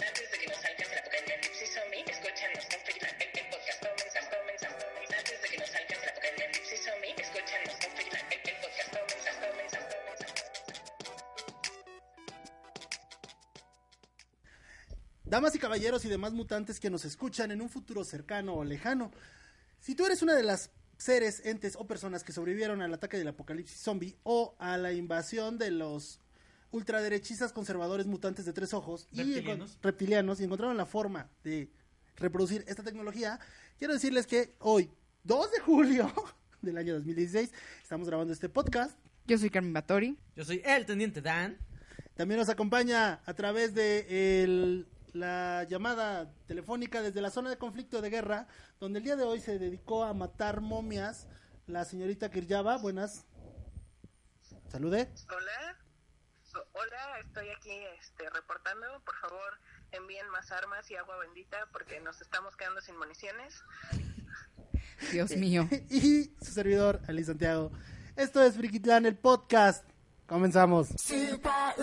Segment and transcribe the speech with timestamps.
[0.00, 3.80] Antes de que nos alcance la apocalipsis zombie, escúchanos con el podcast.
[3.84, 4.84] Comenzamos, comenzamos.
[5.18, 8.08] Antes de que nos alcance la apocalipsis zombie, escúchanos con el
[8.60, 8.88] podcast.
[8.96, 10.40] Comenzamos, comenzamos, comenzamos.
[15.24, 19.12] Damas y caballeros y demás mutantes que nos escuchan en un futuro cercano o lejano,
[19.80, 23.28] si tú eres una de las seres, entes o personas que sobrevivieron al ataque del
[23.28, 26.19] apocalipsis zombie o a la invasión de los
[26.70, 29.18] ultraderechistas conservadores mutantes de tres ojos y
[29.82, 30.40] Reptilianos.
[30.40, 31.70] y encontraron la forma de
[32.16, 33.40] reproducir esta tecnología,
[33.78, 34.90] quiero decirles que hoy,
[35.24, 36.12] 2 de julio
[36.62, 38.96] del año 2016, estamos grabando este podcast.
[39.26, 40.18] Yo soy Carmen Batori.
[40.36, 41.58] Yo soy el teniente Dan.
[42.14, 48.00] También nos acompaña a través de el- la llamada telefónica desde la zona de conflicto
[48.00, 48.46] de guerra,
[48.78, 51.26] donde el día de hoy se dedicó a matar momias
[51.66, 52.76] la señorita Kiryaba.
[52.78, 53.24] Buenas.
[54.68, 55.08] Salude.
[55.28, 55.76] Hola.
[56.72, 58.86] Hola, estoy aquí este, reportando.
[59.04, 59.58] Por favor,
[59.92, 63.62] envíen más armas y agua bendita porque nos estamos quedando sin municiones.
[65.12, 65.68] Dios mío.
[65.90, 67.72] Y su servidor, Ali Santiago.
[68.16, 69.84] Esto es Frikitlán, el podcast.
[70.26, 70.88] Comenzamos.
[70.96, 71.74] スーパ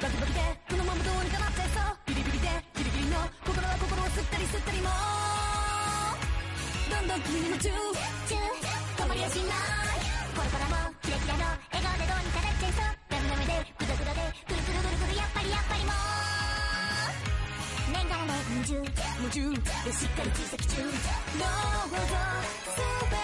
[0.00, 2.46] バキバキでこのままどうにかなっちゃいそうビリビリで
[2.78, 4.86] ギリギリの心は心を吸ったり吸ったりも
[6.86, 7.74] どんどん君に夢中止
[9.08, 9.54] まりはしない
[10.38, 15.98] これからもキラキラの笑顔でどうにかなっちゃいそうダメダメでグダグダでくるくるぐるぐるやっぱりやっぱりもう
[17.90, 18.86] 念願の夢中夢
[19.34, 19.50] 中
[19.82, 21.02] でしっかり追跡中どう
[22.06, 22.14] ぞ
[23.02, 23.17] 全て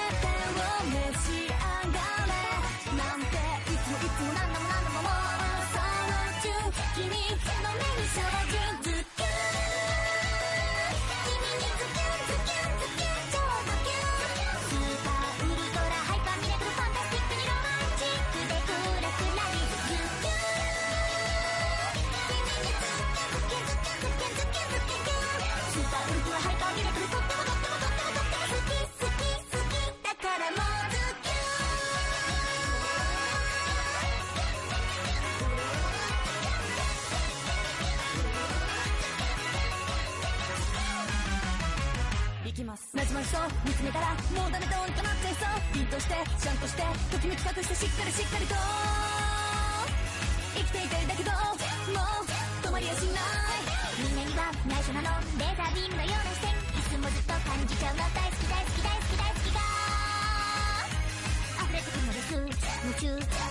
[46.59, 48.55] としてときめき隠してしっかりしっかりと
[50.55, 52.31] 生きていたいだけどもう
[52.63, 53.63] 止まりはしない
[53.99, 59.61] みんなには内緒なのレーザービームのような視線いつもずっと感じちゃうの大好き大好き大好き大好きが
[61.65, 63.44] 溢れてくるのです夢中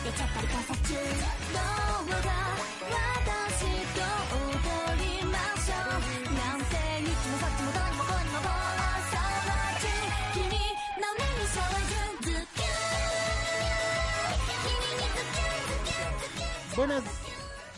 [16.76, 17.04] Buenas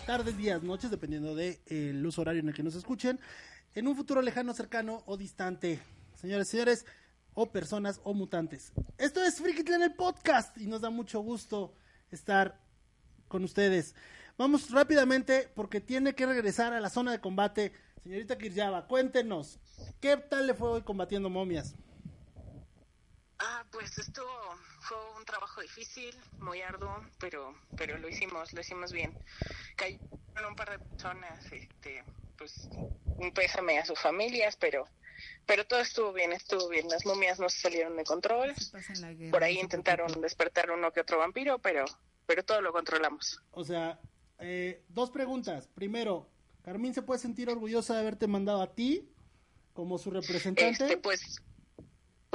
[0.06, 3.20] tardes, días, noches, dependiendo del de, el uso horario en el que nos escuchen.
[3.74, 5.82] En un futuro lejano, cercano o distante.
[6.14, 6.86] Señores, señores,
[7.34, 8.72] o personas o mutantes.
[8.98, 11.76] Esto es Frikitlan el podcast y nos da mucho gusto
[12.10, 12.62] estar
[13.28, 13.96] con ustedes.
[14.38, 17.74] Vamos rápidamente porque tiene que regresar a la zona de combate.
[18.02, 19.60] Señorita Kiryaba, cuéntenos,
[20.00, 21.76] ¿qué tal le fue hoy combatiendo momias?
[23.40, 24.24] Ah, pues esto
[24.86, 29.18] fue un trabajo difícil, muy arduo, pero pero lo hicimos, lo hicimos bien.
[29.76, 32.04] Cayeron un par de personas, este,
[32.38, 32.70] pues
[33.18, 34.86] un pésame a sus familias, pero
[35.46, 36.88] pero todo estuvo bien, estuvo bien.
[36.90, 38.54] Las momias no se salieron de control.
[38.54, 41.86] Guerra, Por ahí intentaron despertar uno que otro vampiro, pero
[42.26, 43.42] pero todo lo controlamos.
[43.52, 44.00] O sea,
[44.40, 45.68] eh, dos preguntas.
[45.68, 46.30] Primero,
[46.64, 49.10] Carmín se puede sentir orgullosa de haberte mandado a ti
[49.74, 50.86] como su representante.
[50.86, 51.42] Este, pues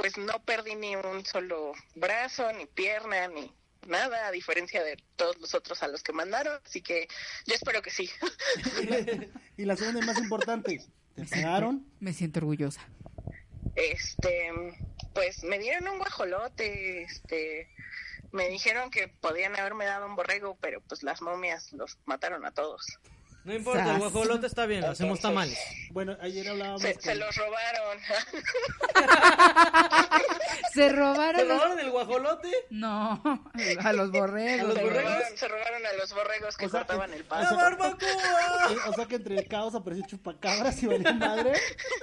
[0.01, 3.53] pues no perdí ni un solo brazo, ni pierna, ni
[3.87, 7.07] nada, a diferencia de todos los otros a los que mandaron, así que
[7.45, 8.09] yo espero que sí.
[9.57, 10.83] y la segunda y más importante,
[11.15, 11.85] ¿te pagaron?
[11.99, 12.81] Me siento orgullosa.
[13.75, 14.51] Este,
[15.13, 17.69] pues me dieron un guajolote, este,
[18.31, 22.51] me dijeron que podían haberme dado un borrego, pero pues las momias los mataron a
[22.51, 22.97] todos.
[23.43, 25.57] No importa, el guajolote está bien, lo hacemos tamales.
[25.89, 27.97] Bueno, ayer hablábamos Se, con- se los robaron.
[30.73, 31.41] ¿Se robaron?
[31.41, 32.49] ¿Se robaron el guajolote?
[32.69, 33.21] No,
[33.83, 34.61] a los borregos.
[34.61, 35.03] ¿A los Se borregos?
[35.13, 37.55] robaron, se robaron a los borregos que O sea, cortaban el o pasto.
[37.55, 38.71] ¡La barbacoa!
[38.71, 41.53] Eh, O sea que entre el caos apareció chupacabras y valió madre.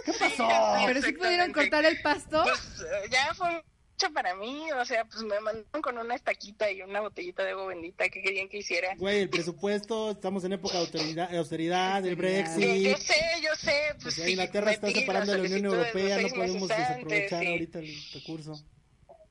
[0.04, 0.48] ¿Qué pasó?
[0.86, 2.42] Pero sí pudieron cortar el pasto.
[2.42, 3.62] Pues eh, ya fue
[3.98, 7.50] mucho para mí, o sea, pues me mandaron con una estaquita y una botellita de
[7.50, 8.94] agua bendita que querían que hiciera.
[8.96, 12.04] Güey, el presupuesto, estamos en época de de austeridad, Austeridad.
[12.04, 12.96] Yo, yo Brexit.
[12.98, 16.28] sé, yo sé, pues O sea, sí, Inglaterra está separando de la Unión Europea, no
[16.28, 18.64] podemos desaprovechar antes, ahorita el recurso.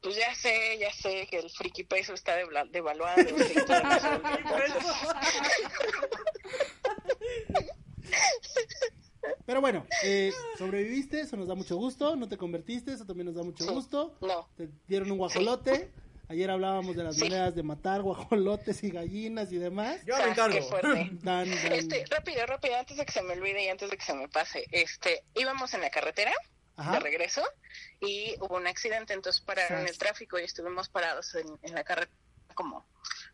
[0.02, 2.36] Pues ya sé, ya sé que el friki peso está
[2.72, 3.22] devaluado.
[3.22, 3.36] eso.
[9.46, 12.16] Pero bueno, eh, sobreviviste, eso nos da mucho gusto.
[12.16, 13.70] No te convertiste, eso también nos da mucho Sí.
[13.74, 14.16] gusto.
[14.22, 14.48] No.
[14.58, 15.92] Te dieron un guajolote.
[16.30, 17.24] Ayer hablábamos de las Sí.
[17.24, 20.02] maneras de matar guajolotes y gallinas y demás.
[20.06, 20.56] Yo me Ah, encargo.
[20.56, 20.90] Qué fuerte.
[21.24, 24.04] Dan, dan- Este, rápido, rápido, antes de que se me olvide y antes de que
[24.04, 26.34] se me pase, este, íbamos en la carretera
[26.76, 26.92] Ajá.
[26.94, 27.42] de regreso
[28.02, 32.12] y hubo un accidente, entonces pararon el tráfico y estuvimos parados en, en la carretera
[32.58, 32.86] como,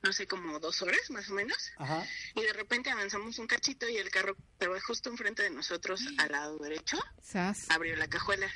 [0.03, 1.71] no sé, como dos horas más o menos.
[1.77, 2.05] Ajá.
[2.35, 6.31] Y de repente avanzamos un cachito y el carro estaba justo enfrente de nosotros, al
[6.31, 7.71] lado derecho, Sas.
[7.71, 8.51] abrió la cajuela.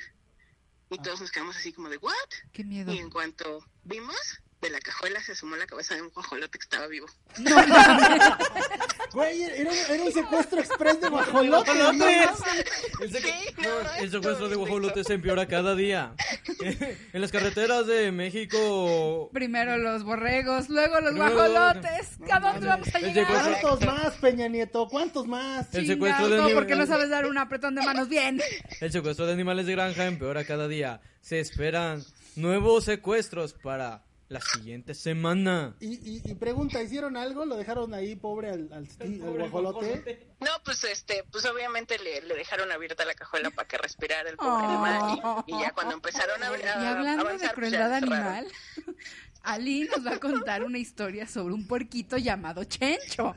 [0.90, 2.12] Y todos nos quedamos así como de, ¿what?
[2.52, 2.92] Qué miedo.
[2.92, 6.62] Y en cuanto vimos, de la cajuela se asomó la cabeza de un guajolote que
[6.64, 7.06] estaba vivo.
[9.12, 11.74] Güey, era, era un secuestro express de guajolotes.
[11.74, 12.08] ¿no?
[12.08, 16.14] El, secu- Sí, no, no, el secuestro de es guajolotes se empeora cada día.
[16.60, 19.30] en las carreteras de México.
[19.32, 22.18] Primero los borregos, luego los Luego- guajolotes.
[22.30, 23.26] ¿A dónde vamos a llegar?
[23.26, 24.88] secuestro- ¿Cuántos más, Peña Nieto?
[24.88, 25.74] ¿Cuántos más?
[25.74, 26.58] El secuestro de no, niños.
[26.58, 28.40] porque no sabes dar un apretón de manos bien.
[28.80, 31.00] El secuestro de animales de granja empeora cada día.
[31.22, 32.04] Se esperan
[32.36, 35.74] nuevos secuestros para la siguiente semana.
[35.80, 37.46] Y, y, y pregunta, ¿hicieron algo?
[37.46, 40.26] ¿Lo dejaron ahí pobre al, al, al guajolote?
[40.40, 44.36] No, pues este, pues obviamente le, le dejaron abierta la cajuela para que respirara el
[44.36, 44.70] pobre Oh.
[44.70, 48.12] animal y, y ya cuando empezaron a, a Y hablando de avanzar, pues, crueldad cerraron.
[48.14, 48.46] animal,
[49.42, 53.34] Ali nos va a contar una historia sobre un puerquito llamado Chencho.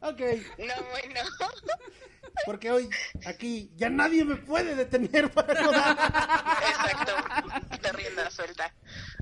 [0.00, 0.20] Ok,
[0.58, 1.20] No, bueno.
[2.44, 2.88] Porque hoy
[3.26, 5.96] aquí ya nadie me puede detener para rodar.
[6.68, 7.12] Exacto.
[7.82, 8.72] Te rienda suelta.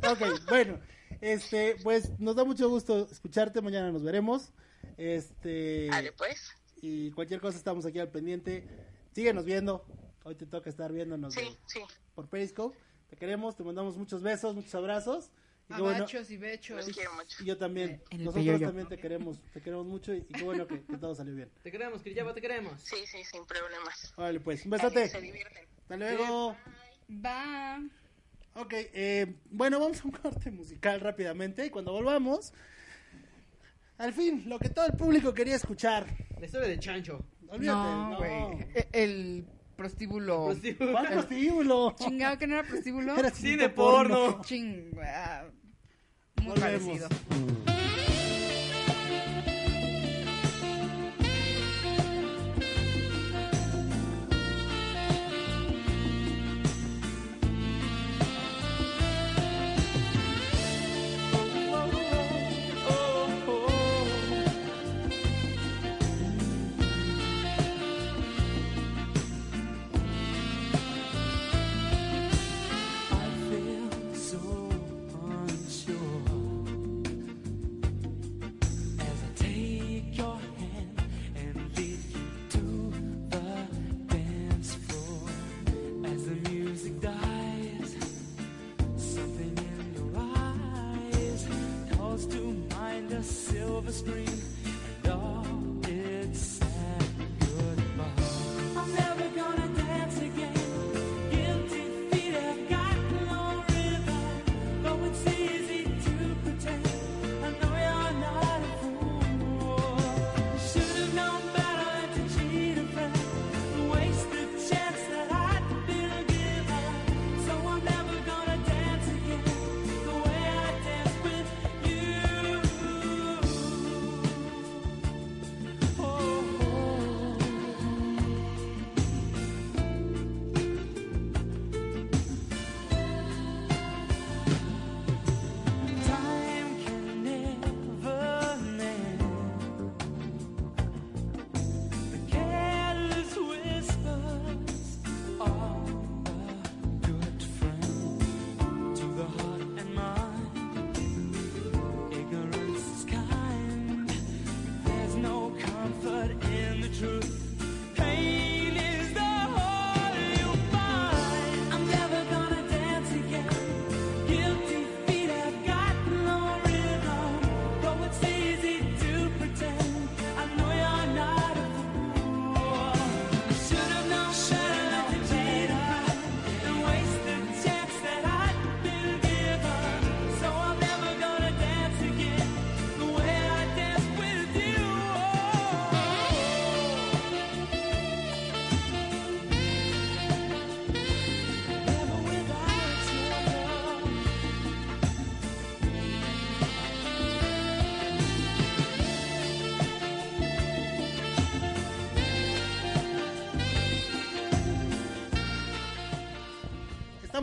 [0.08, 0.80] Ok, bueno,
[1.20, 4.52] este, pues nos da mucho gusto escucharte, mañana nos veremos.
[4.96, 6.52] Este, Dale, pues.
[6.80, 8.66] y cualquier cosa estamos aquí al pendiente.
[9.14, 9.84] Síguenos viendo.
[10.24, 11.80] Hoy te toca estar viéndonos de- Sí, sí.
[12.14, 12.76] por Periscope.
[13.08, 15.30] Te queremos, te mandamos muchos besos, muchos abrazos.
[15.68, 16.76] Y qué bueno, Abachos y bechos.
[16.86, 17.42] Los quiero mucho.
[17.42, 17.90] y yo también.
[18.10, 18.66] En el Nosotros peyoyo.
[18.68, 21.50] también te queremos, te queremos mucho y, y qué bueno que, que todo salió bien.
[21.62, 22.80] Te queremos, Kiriyama, te queremos.
[22.80, 24.14] Sí, sí, sin problemas.
[24.16, 25.08] Vale, pues, un besote.
[25.08, 25.64] Se divierten.
[25.82, 26.56] Hasta luego.
[27.10, 27.80] Va.
[28.54, 32.54] Ok, eh, bueno, vamos a un corte musical rápidamente y cuando volvamos,
[33.98, 36.06] al fin, lo que todo el público quería escuchar.
[36.38, 37.24] La historia de Chancho.
[37.48, 38.16] Olvídate, No, no.
[38.18, 38.66] güey.
[38.74, 40.54] E- El prostíbulo.
[40.92, 41.94] ¿Cuál prostíbulo?
[41.98, 43.16] Chingado que no era prostíbulo.
[43.16, 44.40] Era Cine cine porno.
[44.44, 45.50] Chingada.
[46.42, 46.98] Muy Volvemos.
[47.00, 47.08] parecido.
[47.68, 47.75] I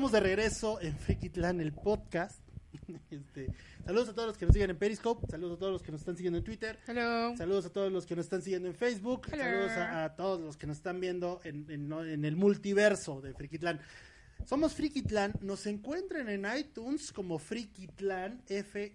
[0.03, 2.41] Estamos de regreso en Frikitlán, el podcast.
[3.09, 3.53] Este,
[3.85, 6.01] saludos a todos los que nos siguen en Periscope, saludos a todos los que nos
[6.01, 7.37] están siguiendo en Twitter, Hello.
[7.37, 9.43] saludos a todos los que nos están siguiendo en Facebook, Hello.
[9.45, 13.79] saludos a, a todos los que nos están viendo en, en- el multiverso de Frikitlán.
[14.45, 18.91] Somos Frikitlán, nos encuentran en iTunes como Frikitlán, F-R-I-K-I-T-L-A-N,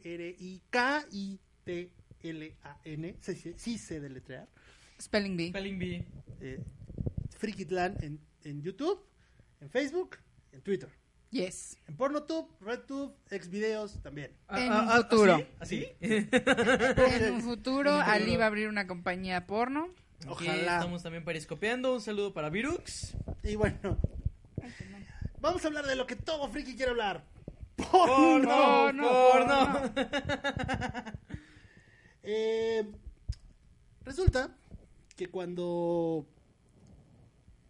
[3.22, 4.46] sí, sí, sí sé deletrear.
[5.00, 5.48] Spelling bee.
[5.48, 6.04] Spelling bee.
[6.42, 6.62] Eh,
[7.38, 9.00] Frikitlán en, en YouTube,
[9.62, 10.18] en Facebook,
[10.58, 10.88] en Twitter.
[11.30, 11.78] Yes.
[11.86, 14.32] En Pornotube, RedTube, Xvideos también.
[14.50, 15.46] En Ah, un ah, ah, futuro.
[15.60, 15.86] ¿Así?
[16.00, 19.88] En un futuro, Ali va a abrir una compañía porno.
[20.22, 20.76] Aquí Ojalá.
[20.78, 21.94] estamos también periscopeando.
[21.94, 23.14] Un saludo para Virux.
[23.44, 23.98] Y bueno,
[25.40, 27.24] vamos a hablar de lo que todo friki quiere hablar.
[27.76, 29.92] Porno, Porno, porno.
[32.30, 32.84] Eh,
[34.04, 34.54] resulta
[35.16, 36.26] que cuando...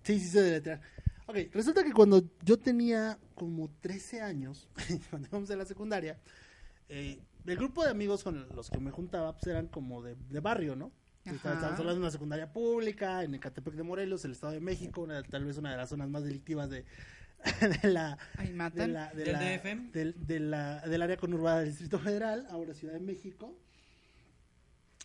[0.03, 0.81] Sí, sí sé deletrear.
[1.29, 4.69] Ok, resulta que cuando yo tenía como 13 años,
[5.11, 6.19] cuando íbamos a la secundaria,
[6.89, 10.41] eh, el grupo de amigos con los que me juntaba pues eran como de, de
[10.41, 10.91] barrio, ¿no?
[11.25, 15.23] Estábamos hablando de una secundaria pública en Ecatepec de Morelos, el Estado de México, una-
[15.23, 16.87] tal vez una de las zonas más delictivas de,
[17.83, 18.93] de la, Ahí de matan.
[18.95, 19.93] la, de ¿Del la- DF?
[19.93, 23.55] del, de la- del área conurbada del Distrito Federal, ahora Ciudad de México.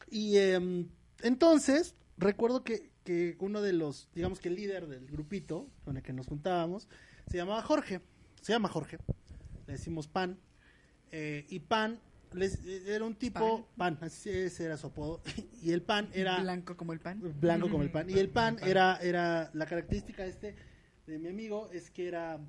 [0.10, 0.88] Y em,
[1.24, 6.03] entonces, recuerdo que, que uno de los, digamos que el líder del grupito con el
[6.03, 6.88] que nos juntábamos,
[7.29, 8.01] se llamaba Jorge,
[8.41, 8.98] se llama Jorge,
[9.67, 10.38] le decimos Pan,
[11.12, 12.00] eh, y Pan
[12.33, 15.22] les- eh, era un tipo, Pan, así ese era su apodo,
[15.62, 17.22] y el Pan era Blanco como el pan.
[17.39, 18.10] blanco como el pan.
[18.10, 20.55] Y el pan era, era la característica este
[21.05, 22.39] de mi amigo es que era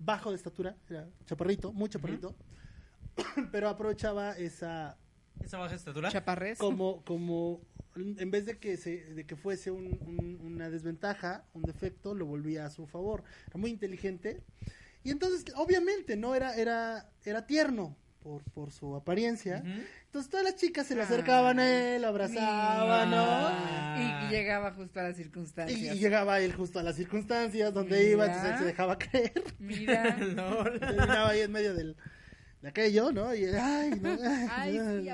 [0.00, 2.34] bajo de estatura, era chaparrito, muy chaparrito,
[3.52, 4.98] pero aprovechaba esa
[5.40, 6.10] ¿Esa baja estatura?
[6.10, 6.58] Chaparrés.
[6.58, 7.60] como como
[7.96, 12.26] en vez de que se de que fuese un- un- una desventaja, un defecto, lo
[12.26, 13.22] volvía a su favor.
[13.48, 14.40] Era muy inteligente
[15.04, 19.64] y entonces obviamente no era era era tierno por, por su apariencia.
[20.06, 23.16] Entonces todas las chicas se le acercaban a él, lo abrazaban, ¿no?
[23.26, 24.28] Ah.
[24.28, 25.96] Y llegaba justo a las circunstancias.
[25.96, 29.42] y llegaba él justo a las circunstancias donde iba, entonces él se dejaba creer.
[29.58, 30.14] Mira.
[30.78, 31.96] Terminaba ahí en medio del,
[32.62, 33.34] de aquello, ¿no?
[33.34, 35.08] Y, ay, no, ay, Ay, sí,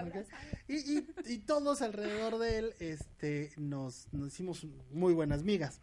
[0.68, 5.80] y, y, y todos alrededor de él este, nos, nos hicimos muy buenas migas.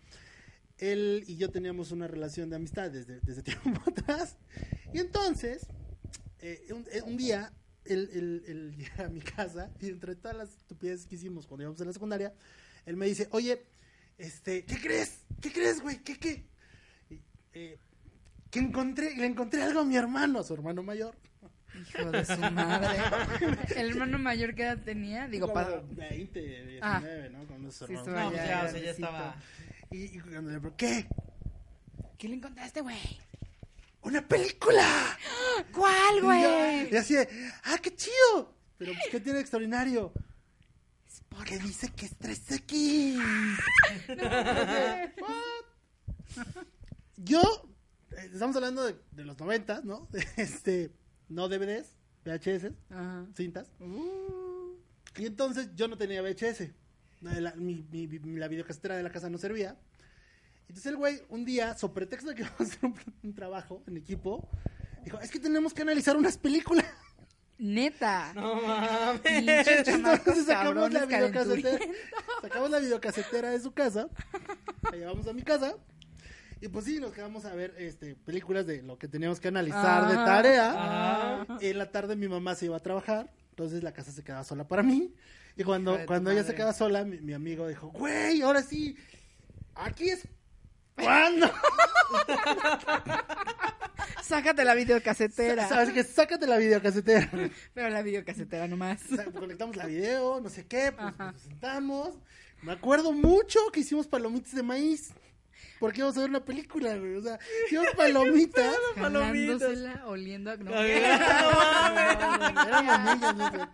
[0.77, 4.37] Él y yo teníamos una relación de amistad desde, desde tiempo atrás.
[4.93, 5.65] Y entonces,
[6.39, 7.51] eh, un, eh, un día,
[7.85, 11.63] él, él- él llega a mi casa y entre todas las estupideces que hicimos cuando
[11.63, 12.33] íbamos a la secundaria,
[12.85, 13.63] él me dice, oye,
[14.17, 15.19] este, ¿qué crees?
[15.41, 15.97] ¿Qué crees, güey?
[16.03, 16.45] ¿Qué, qué?
[17.09, 17.19] Y,
[17.53, 17.79] eh,
[18.51, 21.15] que encontré, le encontré algo a mi hermano, a su hermano mayor.
[21.81, 22.97] Hijo de su madre.
[23.75, 27.01] El hermano mayor que edad tenía, digo, para 20, 19, Ah.
[27.31, 27.45] ¿no?
[27.47, 29.35] Con los Sí, No, ya ya, o sea, ya estaba.
[29.91, 31.07] Y, y cuando le ¿qué?
[32.17, 33.19] ¿Qué le encontraste, güey?
[34.01, 35.17] ¡Una película!
[35.71, 36.93] ¿Cuál, güey?
[36.93, 37.27] Y así de,
[37.63, 38.53] ¡ah, qué chido!
[38.77, 40.11] Pero, pues, ¿qué tiene de extraordinario?
[41.45, 43.19] Que dice que es 3X.
[47.17, 47.41] Yo,
[48.11, 50.07] eh, estamos hablando de, de los 90, ¿no?
[50.37, 50.91] Este,
[51.29, 53.25] no DVDs, VHS, Ajá.
[53.35, 53.67] cintas.
[55.17, 56.69] Y entonces yo no tenía VHS.
[57.21, 59.77] La, mi, mi- mi- la videocasetera de la casa no servía.
[60.67, 63.83] Entonces el güey, un día, sobre pretexto de que vamos a hacer un, un trabajo
[63.87, 64.47] en equipo,
[65.03, 66.85] dijo, es que tenemos que analizar unas películas.
[67.57, 68.33] Neta.
[68.33, 69.67] No mames.
[69.87, 71.79] Entonces sacamos la videocasetera,
[72.41, 74.09] sacamos la videocasetera de su casa,
[74.91, 75.73] la llevamos a mi casa.
[76.61, 80.07] Y pues sí, nos quedamos a ver este, películas de lo que teníamos que analizar
[80.07, 80.25] de Ah.
[80.25, 80.73] tarea.
[80.75, 81.57] Ah.
[81.61, 84.67] En la tarde mi mamá se iba a trabajar, entonces la casa se quedaba sola
[84.67, 85.13] para mí.
[85.57, 86.57] Y cuando, cuando ella se madre.
[86.57, 88.97] queda sola, mi, mi amigo dijo, güey, ahora sí,
[89.75, 90.27] aquí es
[90.95, 91.49] cuando.
[94.23, 95.67] Sácate la videocasetera.
[95.69, 97.29] Sabes que sácate la videocasetera.
[97.73, 99.01] Pero la videocasetera nomás.
[99.11, 101.31] O sea, conectamos la video, no sé qué, pues Ajá.
[101.31, 102.15] nos sentamos.
[102.63, 105.11] Me acuerdo mucho que hicimos palomitas de maíz.
[105.85, 107.15] Porque íbamos a ver una película, güey.
[107.15, 107.37] O sea,
[107.67, 108.75] hicimos palomitas.
[108.95, 110.57] Jalándosela, oliendo a...
[110.57, 110.73] No.
[112.65, 113.73] Éramos niños, no.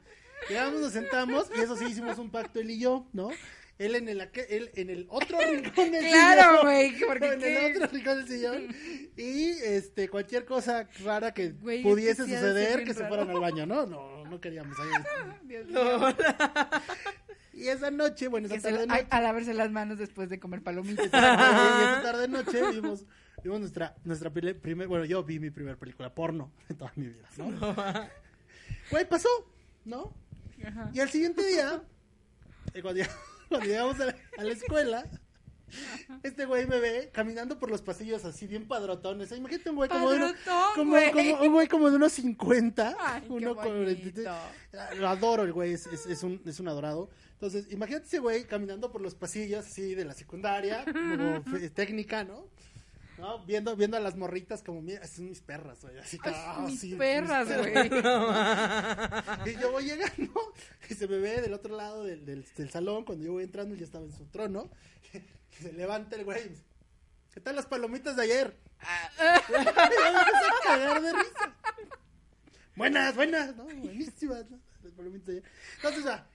[0.50, 3.30] Llegamos, nos sentamos y eso sí hicimos un pacto él y yo, ¿no?
[3.78, 6.62] Él en el, él en el otro rincón del Claro, sillón.
[6.66, 8.68] güey, porque en qué- el otro rincón del sillón.
[9.18, 13.86] Y este, cualquier cosa rara que pudiese que suceder, que se fueran al baño, ¿no?
[13.88, 14.90] No, no queríamos ahí.
[15.44, 16.16] Dios mío.
[17.54, 19.08] Y esa noche, bueno, esa tarde noche.
[19.10, 21.06] a lavarse las manos después de comer palomitas.
[21.06, 23.06] y esa tarde noche vimos,
[23.44, 27.28] vimos nuestra, nuestra primer, bueno, yo vi mi primer película porno de toda mi vida,
[27.38, 27.52] ¿no?
[28.90, 29.30] Güey, pasó,
[29.86, 30.14] ¿no?
[30.66, 30.92] Ajá.
[30.94, 31.82] Y al siguiente día,
[32.74, 33.10] eh, cuando, lleg-
[33.50, 35.06] cuando llegamos a la, a la escuela,
[36.24, 39.32] Este güey me ve caminando por los pasillos así bien padrotones.
[39.32, 41.12] Imagínate un güey como de unos, Padrotón, como, güey.
[41.12, 42.96] como- un güey como de unos 50.
[43.00, 44.22] Ay, qué uno con- bonito.
[44.98, 47.10] Lo adoro el güey, es, es, es un, es un adorado.
[47.42, 51.42] Entonces, imagínate ese güey caminando por los pasillos así de la secundaria, como
[51.74, 52.46] técnica, ¿no?
[53.18, 53.44] ¿No?
[53.46, 55.98] Viendo, viendo a las morritas como, mira, son mis perras, güey.
[55.98, 57.90] Así, Ay, ah, mis sí, perras, perras.
[59.44, 59.56] güey.
[59.56, 60.54] Y yo voy llegando
[60.90, 63.06] y se me ve del otro lado del, del, del salón.
[63.06, 64.70] Cuando yo voy entrando, ya estaba en su trono.
[65.12, 66.64] Y se levanta el güey y me dice,
[67.34, 68.56] ¿qué tal las palomitas de ayer?
[69.50, 69.74] y me a
[70.64, 71.56] cagar de risa.
[72.76, 73.64] Buenas, buenas, ¿no?
[73.64, 74.60] Buenísimas, ¿no?
[74.84, 75.44] Las palomitas de ayer.
[75.78, 76.28] Entonces ya,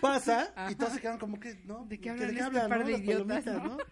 [0.00, 1.84] pasa y todos se quedan como que, ¿no?
[1.86, 2.86] ¿De qué ¿Que hablan ¿De qué este hablan, par no?
[2.86, 3.76] de Las idiotas, palomitas, no?
[3.76, 3.84] ¿no?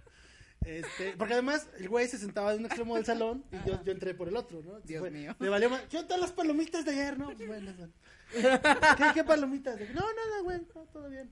[0.65, 3.93] Este, porque además el güey se sentaba en un extremo del salón y yo, yo
[3.93, 4.79] entré por el otro, ¿no?
[4.81, 5.35] Dios mío.
[5.41, 5.89] Le valió más.
[5.89, 7.27] Yo todas las palomitas de ayer, ¿no?
[7.27, 7.73] Pues bueno.
[8.33, 9.79] ¿Qué, qué palomitas?
[9.93, 11.31] No, nada, güey, no, todo bien.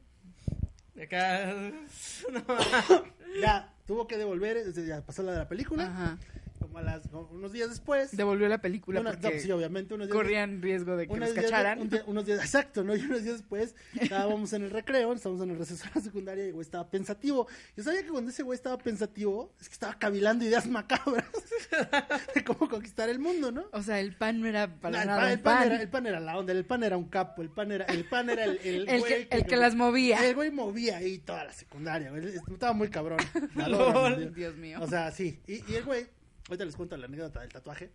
[1.00, 1.54] Acá.
[2.32, 3.40] No.
[3.40, 6.18] Ya, tuvo que devolver, decir, ya pasó la de la película, Ajá.
[6.70, 8.16] Como a las, como unos días después.
[8.16, 11.80] Devolvió la película no, sí, obviamente, unos días corrían riesgo de que los días, cacharan.
[11.80, 12.94] un día- unos días, exacto, ¿no?
[12.94, 16.44] Y unos días después estábamos en el recreo, estábamos en el receso de la secundaria
[16.44, 17.48] y el güey estaba pensativo.
[17.76, 21.24] Yo sabía que cuando ese güey estaba pensativo, es que estaba cavilando ideas macabras
[22.34, 23.64] de cómo conquistar el mundo, ¿no?
[23.72, 25.66] O sea, el pan no era No, para el, nada pan, un el pan pan.
[25.72, 28.04] era, el pan era la onda, el pan era un capo, el pan era, el
[28.04, 30.24] pan era el, el, El güey que- el que las movía.
[30.26, 32.28] El güey movía ahí toda la secundaria, güey.
[32.52, 33.18] Estaba muy cabrón.
[33.54, 34.18] Lol.
[34.18, 34.34] Dios.
[34.34, 34.78] Dios mío.
[34.82, 35.40] O sea, sí.
[35.46, 36.06] Y, y el güey,
[36.48, 37.90] ahorita les cuento la anécdota del tatuaje.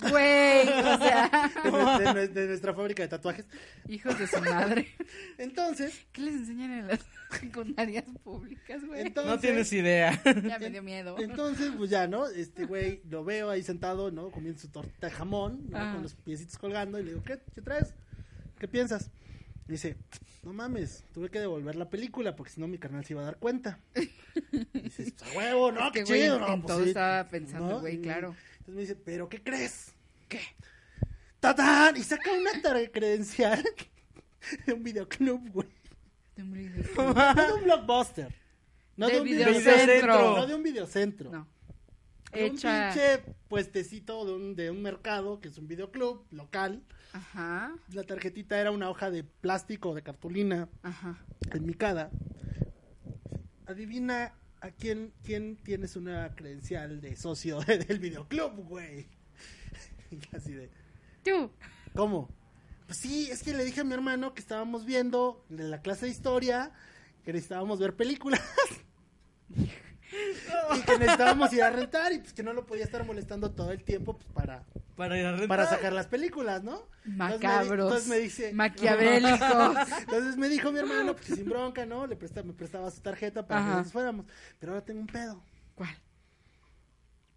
[0.00, 3.44] Güey, o sea, De, nue- de nue- de nuestra fábrica de tatuajes.
[3.88, 4.88] hijos de su madre.
[5.38, 7.00] Entonces, ¿Qué les enseñan en las
[7.40, 9.02] secundarias públicas, güey?
[9.02, 9.32] entonces.
[9.34, 10.18] No tienes idea.
[10.24, 11.16] Ya me dio miedo.
[11.18, 12.26] Entonces, pues ya, ¿no?
[12.26, 14.30] Este güey lo veo ahí sentado, ¿no?
[14.30, 15.76] Comiendo su torta de jamón, ¿no?
[15.76, 15.92] Ajá.
[15.94, 16.98] Con los piecitos colgando.
[16.98, 17.38] Y le digo, ¿qué?
[17.54, 17.92] ¿Qué traes?
[18.58, 19.10] ¿Qué piensas?
[19.68, 19.96] Dice,
[20.42, 23.26] no mames, tuve que devolver la película porque si no mi carnal se iba a
[23.26, 23.78] dar cuenta.
[24.72, 25.86] Dices, pues a huevo, ¿no?
[25.86, 26.46] Es que, Qué güey, chido, ¿no?
[26.46, 26.88] Pues todo sí.
[26.88, 28.34] estaba pensando, güey, claro.
[28.58, 29.92] Entonces me dice, ¿pero qué crees?
[30.28, 30.40] ¿Qué?
[31.40, 31.96] ¡Tatán!
[31.96, 33.62] Y saca una tar- credencial
[34.66, 35.68] de un videoclub, güey.
[36.36, 36.84] De un video.
[37.14, 38.34] No de un blockbuster.
[38.96, 39.72] No de, De un videocentro.
[39.72, 40.36] videocentro.
[40.36, 41.30] No de un videocentro.
[41.30, 41.48] No.
[42.32, 42.88] De Hecha.
[42.88, 46.82] Un pinche puestecito de un, de un mercado, que es un videoclub local.
[47.12, 51.18] Ajá, La tarjetita era una hoja de plástico de cartulina ajá.
[51.50, 52.10] enmicada.
[53.66, 59.06] Adivina a quién, quién tienes una credencial de socio del videoclub, güey.
[60.10, 60.70] Y así de,
[61.24, 61.50] Tú.
[61.94, 62.28] ¿cómo?
[62.86, 66.06] Pues sí, es que le dije a mi hermano que estábamos viendo en la clase
[66.06, 66.72] de historia
[67.24, 68.42] que necesitábamos ver películas.
[69.52, 73.72] y que necesitábamos ir a rentar y pues que no lo podía estar molestando todo
[73.72, 74.64] el tiempo pues, para,
[74.96, 75.48] Para ir a rentar.
[75.48, 76.86] para sacar las películas, ¿no?
[77.04, 77.86] Entonces me di- Macabros.
[77.86, 78.52] Entonces me dice...
[78.52, 79.76] Maquiavélicos.
[80.00, 82.06] Entonces me dijo mi hermano, pues sin bronca, ¿no?
[82.06, 83.70] Le presta, me prestaba su tarjeta para Ajá.
[83.70, 84.26] que nos fuéramos.
[84.58, 85.42] Pero ahora tengo un pedo.
[85.74, 85.96] ¿Cuál?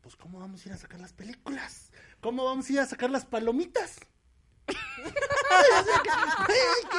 [0.01, 1.91] Pues ¿cómo vamos a ir a sacar las películas?
[2.19, 3.95] ¿Cómo vamos a ir a sacar las palomitas?
[4.67, 4.75] Ay,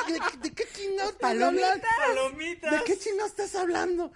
[0.06, 1.62] ¿qué- de, qué- de qué chingados estás hablando?
[1.98, 2.70] Palomitas.
[2.72, 4.12] ¿De qué chingados estás hablando?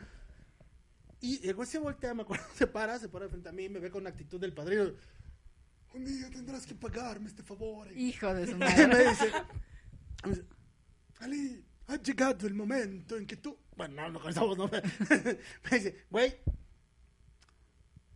[1.20, 3.79] Y el güey se voltea, me acuerdo, se para, se para frente a mí, me
[3.79, 4.92] ve con actitud del padrino.
[5.92, 7.90] Un día tendrás que pagarme este favor.
[7.96, 9.09] Hijo de su Y me madre.
[9.11, 9.33] dice,
[10.24, 10.44] me dice,
[11.18, 13.57] Ali, ha llegado el momento en que tú...
[13.76, 14.68] Bueno, no, no conocemos, ¿no?
[15.70, 16.37] me dice, güey,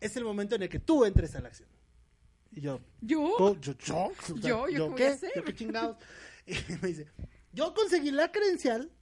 [0.00, 1.68] es el momento en el que tú entres a la acción.
[2.52, 3.36] Y yo, ¿Yo?
[3.38, 3.60] ¿Yo?
[3.60, 3.76] ¿Yo?
[3.84, 3.96] ¿Yo?
[4.06, 4.68] O sea, ¿Yo?
[4.68, 5.06] ¿Yo qué voy qué?
[5.08, 5.32] hacer?
[5.34, 5.96] ¿Yo qué chingados?
[6.46, 7.06] Y me dice,
[7.52, 8.92] yo conseguí la credencial,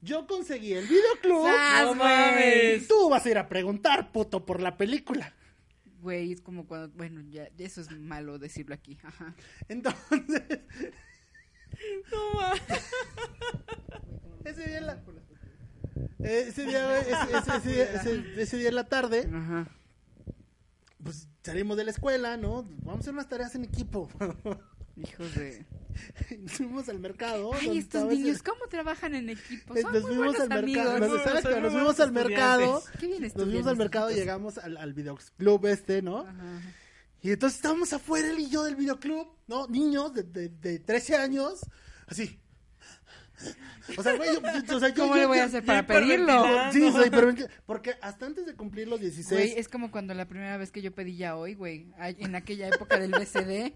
[0.00, 2.88] yo conseguí el videoclub, ¡Sas, No mames.
[2.88, 5.32] tú vas a ir a preguntar, puto, por la película.
[6.02, 6.90] Güey, es como cuando...
[6.96, 8.98] Bueno, ya, eso es malo decirlo aquí.
[9.02, 9.34] Ajá.
[9.68, 10.42] Entonces,
[12.10, 12.52] No
[14.44, 15.02] ese día en la...
[16.18, 19.68] Ese día, güey, ese, ese- ese día, ese- ese día en la tarde, Ajá.
[21.02, 22.62] pues salimos de la escuela, ¿no?
[22.82, 24.08] Vamos a hacer unas tareas en equipo.
[24.96, 25.64] Hijos de...
[26.38, 27.50] Nos fuimos al mercado.
[27.54, 29.74] Ay, estos niños, ¿cómo trabajan en equipo?
[29.76, 30.98] Son Nos muy fuimos al mercado.
[30.98, 31.08] Nos,
[31.42, 32.82] Son muy nos fuimos al mercado.
[32.98, 36.20] Qué bien Nos fuimos al mercado y llegamos al, al videoclub este, ¿no?
[36.20, 36.60] Ajá.
[37.20, 39.68] Y entonces estábamos afuera él y yo del videoclub, ¿no?
[39.68, 41.60] Niños de, de, de 13 años,
[42.08, 42.40] así.
[43.96, 45.86] O sea, güey, yo, yo- o sea, yo- ¿Cómo yo- le voy a hacer para
[45.86, 46.44] pedirlo?
[46.72, 47.10] Sí, soy
[47.66, 49.30] Porque hasta antes de cumplir los 16.
[49.30, 51.92] Güey, es como cuando la primera vez que yo pedí ya hoy, güey.
[51.98, 53.74] En aquella época del BCD.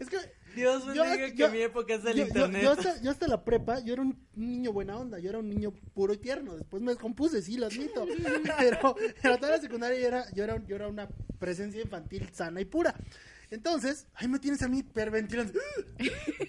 [0.00, 0.18] es que
[0.54, 2.62] Dios Yo- bendiga que yo- mi época es el yo, internet.
[2.62, 5.48] yo hasta, yo hasta la prepa, yo era un niño buena onda, yo era un
[5.48, 6.56] niño puro y tierno.
[6.56, 8.06] Después me descompuse, sí, lo admito.
[8.58, 12.60] Pero, pero toda la secundaria yo era, yo, era, yo era una presencia infantil sana
[12.60, 12.94] y pura.
[13.50, 15.52] Entonces, ahí me tienes a mí hiperventilando.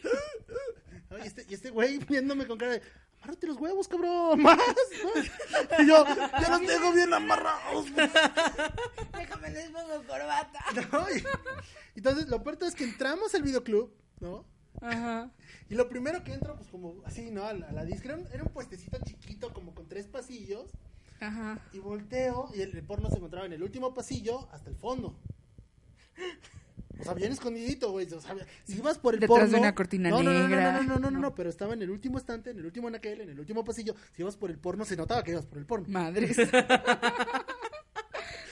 [1.23, 2.81] Y este, y este güey viéndome con cara de,
[3.23, 4.41] Amárrate los huevos, cabrón.
[4.41, 4.57] Más.
[4.57, 5.79] más.
[5.79, 7.85] Y yo, ya los tengo bien amarrados.
[9.17, 10.59] Déjame les pongo corbata.
[10.91, 11.09] ¿no?
[11.09, 11.23] Y-
[11.95, 14.45] entonces, lo peor es que entramos al videoclub, ¿no?
[14.81, 15.31] Ajá.
[15.69, 17.45] Y lo primero que entro, pues como así, ¿no?
[17.45, 18.03] A la, a la disc.
[18.03, 20.71] Era un, era un puestecito chiquito, como con tres pasillos.
[21.21, 21.59] Ajá.
[21.71, 25.15] Y volteo y el, el porno se encontraba en el último pasillo hasta el fondo.
[26.99, 28.05] O sea, bien escondidito, güey.
[28.13, 29.53] O sea, si ibas por el Detrás porno.
[29.53, 30.71] de una cortina no, no, no, negra.
[30.73, 31.35] No, no, no, no, no, no, No.
[31.35, 33.95] pero estaba en el último estante, en el último anaquel, en el último pasillo.
[34.11, 35.87] Si ibas por el porno, se notaba que ibas por el porno.
[35.89, 36.37] Madres.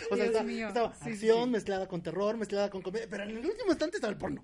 [0.10, 0.68] O sea, Dios estaba, mío.
[0.68, 1.50] estaba Sí, sí, acción sí.
[1.52, 3.08] mezclada con terror, mezclada con comedia.
[3.10, 4.44] Pero en el último estante estaba el porno.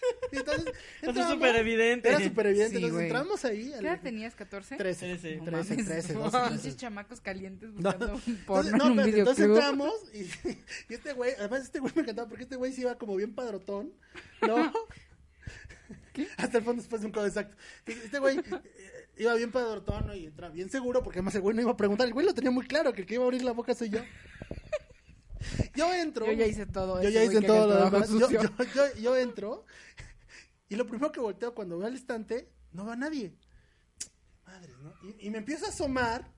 [0.32, 0.66] Entonces,
[1.02, 2.08] es entramos, súper evidente.
[2.08, 2.78] Era súper evidente.
[2.78, 3.70] Sí, entonces entramos ahí.
[3.70, 4.36] ¿Qué edad tenías?
[4.36, 4.76] ¿14?
[4.76, 5.16] 13, Trece.
[5.18, 5.86] 13, No 13, mames.
[5.86, 6.76] 13, Unos 12, Pinches 13.
[6.76, 10.18] chamacos calientes No, buscando un Entonces, porno no, en un espérate, entonces entramos y,
[10.92, 13.34] y este güey, además este güey me encantaba porque este güey se iba como bien
[13.34, 13.92] padrotón,
[14.46, 14.72] ¿no?
[16.36, 17.56] Hasta el fondo después de un codo exacto.
[17.80, 20.14] Entonces, Este güey eh, iba bien padrotón ¿no?
[20.14, 22.06] y entraba bien seguro porque además el güey no iba a preguntar.
[22.06, 23.90] El güey lo tenía muy claro que el que iba a abrir la boca soy
[23.90, 24.00] yo.
[25.74, 26.26] Yo entro.
[26.26, 28.08] Yo ya hice todo Yo ya hice todo lo demás.
[28.10, 29.64] Yo, yo, yo, yo entro
[30.68, 33.34] y lo primero que volteo cuando veo al estante, no va nadie.
[34.46, 34.92] Madre, ¿no?
[35.02, 36.30] Y, y me empiezo a asomar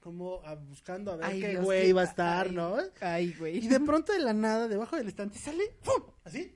[0.00, 2.52] como a- buscando a ver Ay, qué Dios, güey iba a estar, ay.
[2.54, 2.76] ¿no?
[3.00, 3.58] Ay, güey.
[3.64, 6.02] Y de pronto de la nada, debajo del estante, sale, ¡pum!
[6.24, 6.54] Así.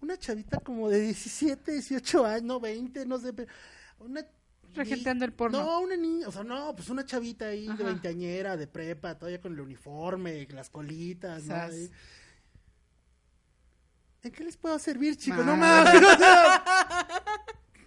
[0.00, 3.32] Una chavita como de 17, 18 años, no 20, no sé.
[3.32, 3.52] pero
[3.98, 4.26] Una.
[4.74, 5.62] Regenteando el porno.
[5.62, 9.40] No, una niña, o sea, no, pues una chavita ahí de veinteañera, de prepa, todavía
[9.40, 11.54] con el uniforme, las colitas, ¿no?
[11.54, 11.90] Ahí.
[14.22, 15.44] ¿En qué les puedo servir, chicos?
[15.44, 16.64] No mames, o sea,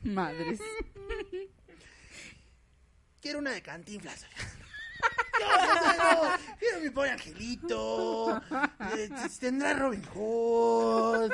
[0.04, 0.60] Madres.
[3.22, 4.26] quiero una de cantinflas.
[5.40, 6.22] No,
[6.60, 8.38] quiero mi pobre angelito.
[8.96, 11.32] eh, tendrá Robin Hood.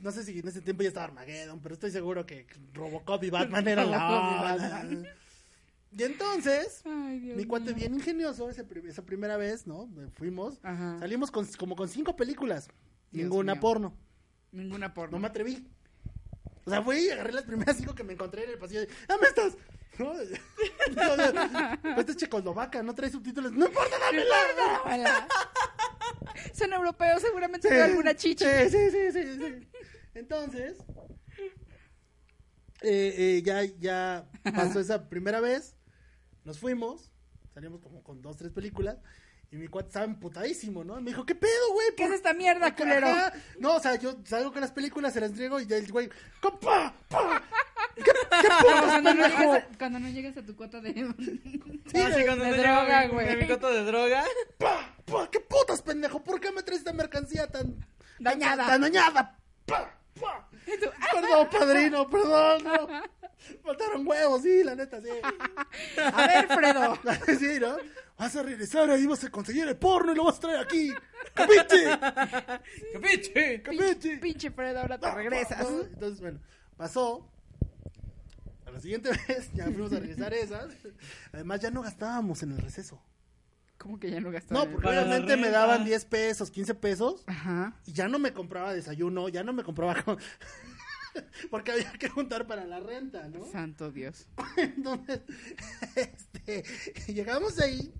[0.00, 3.30] No sé si en ese tiempo ya estaba Armageddon, pero estoy seguro que Robocop y
[3.30, 4.42] Batman eran la onda.
[4.68, 5.06] Batman.
[5.94, 7.74] Y entonces, Ay, mi cuate mío.
[7.74, 9.88] bien ingenioso, ese esa primera vez, ¿no?
[10.14, 10.98] Fuimos, Ajá.
[10.98, 12.68] salimos con, como con cinco películas.
[13.10, 13.60] Dios ninguna mío.
[13.60, 13.94] porno.
[14.52, 15.12] Ninguna porno.
[15.16, 15.68] No me atreví.
[16.64, 18.80] O sea, fui y agarré las primeras cinco que me encontré en el pasillo.
[19.08, 19.56] ¡Dame estas!
[19.98, 20.14] ¿No?
[20.14, 23.52] No, no, pues esta es checoslovaca, no trae subtítulos.
[23.52, 25.28] ¡No importa, dámela!
[26.54, 28.44] Son europeos, seguramente veo alguna chichi.
[28.44, 29.68] Sí, sí, sí, sí, sí.
[30.14, 30.78] Entonces,
[32.82, 35.76] eh, eh, ya, ya pasó esa primera vez.
[36.44, 37.12] Nos fuimos.
[37.54, 38.98] Salimos como con dos, tres películas.
[39.52, 40.98] Y mi cuate estaba emputadísimo, ¿no?
[41.02, 41.88] Me dijo, ¿qué pedo, güey?
[41.94, 42.74] ¿Qué es ¿Por- esta mierda, Ajá.
[42.76, 43.08] culero?
[43.58, 46.08] No, o sea, yo salgo con las películas, se las entrego y ya el güey,
[46.40, 46.94] ¡compa!
[47.08, 47.42] ¡pa!
[47.94, 48.10] ¿Qué, qué
[48.62, 50.90] putas, Cuando no, llegas a, cuando no llegas a tu cuota de...
[50.90, 51.14] Ah,
[52.14, 53.36] sí, cuando de no droga, güey.
[53.36, 54.24] mi coto de droga.
[54.56, 54.96] ¡Pa!
[55.04, 55.30] ¡Pa!
[55.30, 56.24] ¿Qué putas, pendejo?
[56.24, 57.76] ¿Por qué me traes esta mercancía tan...
[58.18, 58.66] Dañada.
[58.66, 59.38] Tan dañada?
[59.66, 59.94] ¡Pa!
[60.18, 60.48] ¡Pa!
[60.66, 62.88] Y tú, ah, Perdón, padrino, perdón, no.
[63.64, 65.08] Faltaron huevos, sí, la neta, sí.
[66.00, 66.98] A ver, Fredo.
[67.38, 67.76] Sí, ¿no?
[68.22, 70.92] Vas a regresar ahí, vas a conseguir el porno y lo vas a traer aquí.
[71.34, 71.84] ¡Capiche!
[72.92, 73.62] ¡Capiche!
[73.62, 74.18] ¡Capiche!
[74.18, 75.68] Pinche Fredo, ahora te regresas.
[75.68, 75.80] ¿no?
[75.80, 76.38] Entonces, bueno,
[76.76, 77.28] pasó.
[78.64, 80.72] A la siguiente vez ya fuimos a regresar esas.
[81.32, 83.02] Además, ya no gastábamos en el receso.
[83.76, 84.54] ¿Cómo que ya no gastaste?
[84.54, 87.24] No, porque obviamente me daban 10 pesos, 15 pesos.
[87.26, 87.74] Ajá.
[87.86, 90.00] Y ya no me compraba desayuno, ya no me compraba.
[90.00, 90.18] con-
[91.50, 93.44] porque había que juntar para la renta, ¿no?
[93.50, 94.28] Santo Dios.
[94.56, 95.22] Entonces,
[95.96, 96.62] este,
[97.12, 97.92] llegamos ahí.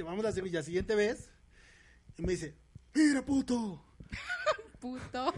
[0.00, 1.28] Que vamos a hacer la siguiente vez.
[2.16, 2.56] Y me dice:
[2.94, 3.84] Mira, puto.
[4.80, 5.34] Puto.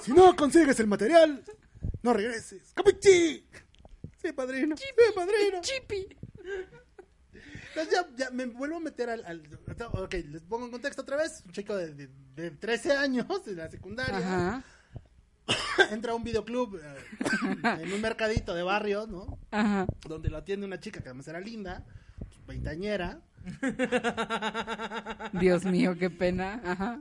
[0.00, 1.42] Si no consigues el material,
[2.00, 2.72] no regreses.
[2.74, 3.44] ¡Capichi!
[4.22, 4.76] Sí, padrino.
[4.76, 4.84] Sí,
[5.16, 5.60] padrino.
[5.62, 6.06] Chipi.
[7.70, 9.42] Entonces ya, ya me vuelvo a meter al, al-
[9.94, 11.42] Ok, les pongo en contexto otra vez.
[11.44, 14.18] Un chico de, de, de 13 años, de la secundaria.
[14.18, 14.64] Ajá.
[15.90, 19.40] Entra a un videoclub eh, en un mercadito de barrio, ¿no?
[19.50, 19.86] Ajá.
[20.06, 21.84] Donde lo atiende una chica que además era linda,
[22.46, 23.20] veintañera.
[25.40, 26.60] Dios mío, qué pena.
[26.64, 27.00] Ajá.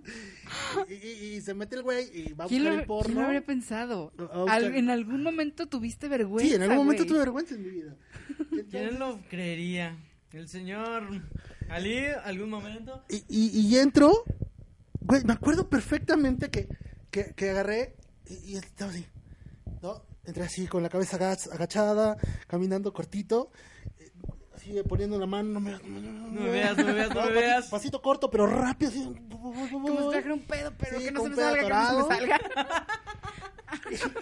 [0.89, 3.06] Y, y- y se mete el güey y va a ¿Quién buscar lo, el porno.
[3.06, 4.12] quién lo habría pensado?
[4.47, 6.49] Al- en algún momento tuviste vergüenza.
[6.49, 7.10] Sí, en algún momento güey.
[7.10, 7.95] tuve vergüenza en mi vida.
[8.71, 9.97] ¿Quién lo creería?
[10.32, 11.04] El señor
[11.69, 13.04] Ali, algún momento.
[13.10, 14.23] Y, y, y entro,
[15.01, 16.67] güey, me acuerdo perfectamente que,
[17.12, 17.95] que, que agarré
[18.30, 19.06] y, y estaba así,
[19.82, 20.04] ¿no?
[20.23, 22.15] Entré así con la cabeza agach- agachada,
[22.47, 23.51] caminando cortito,
[24.62, 27.26] así eh, poniendo la mano, no me, no, No me veas, no me veas, no
[27.26, 27.67] me veas.
[27.67, 29.12] Pasito corto, pero rápido, así.
[29.30, 31.95] Como si trajera un pedo, pero Sí, que no se me salga, que no se
[31.95, 32.39] me salga.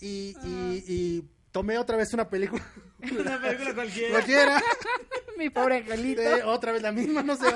[0.00, 2.64] y, y, y, y, tomé otra vez una película.
[3.18, 4.10] Una película cualquiera.
[4.10, 4.62] Cualquiera.
[5.38, 6.22] Mi pobre angelito.
[6.22, 7.46] Sí, otra vez la misma, no sé.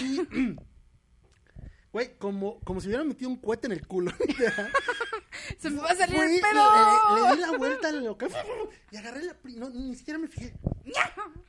[0.00, 0.56] y,
[1.92, 4.12] güey, como, como si hubieran metido un cohete en el culo.
[5.58, 6.62] Se me va a salir Fui el y pedo.
[7.14, 8.30] Le, le di la vuelta al local
[8.90, 9.34] y agarré la.
[9.34, 10.54] pri- No, ni siquiera me fijé.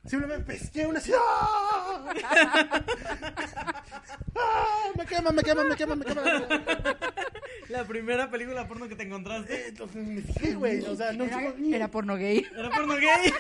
[0.06, 1.12] Simplemente pesqué una así.
[1.18, 2.14] ¡ah!
[4.36, 4.92] ¡Ah!
[4.98, 6.48] Me quema, me quema, me quema, me quema.
[7.70, 10.82] La primera película porno que te encontraste Eh, Entonces me fijé, güey.
[10.86, 12.46] O sea, no Era, era porno gay.
[12.56, 13.34] era porno gay.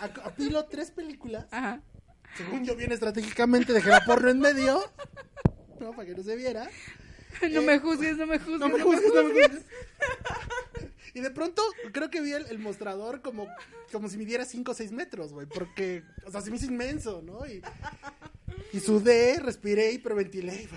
[0.00, 1.46] a- apilo tres películas.
[1.50, 1.80] Ajá.
[2.36, 4.82] Según yo, bien estratégicamente, dejé la porno en medio.
[5.80, 6.68] No, para que no se viera.
[7.50, 8.60] No me juzgues, no me juzgues.
[8.60, 9.64] No me juzgues, no me juzgues.
[11.14, 13.46] Y de pronto creo que vi el, el mostrador como,
[13.90, 15.46] como si midiera 5 o 6 metros, güey.
[15.46, 17.46] Porque, o sea, se me hizo inmenso, ¿no?
[17.46, 17.62] Y,
[18.72, 20.68] y sudé, respiré, hiperventilé.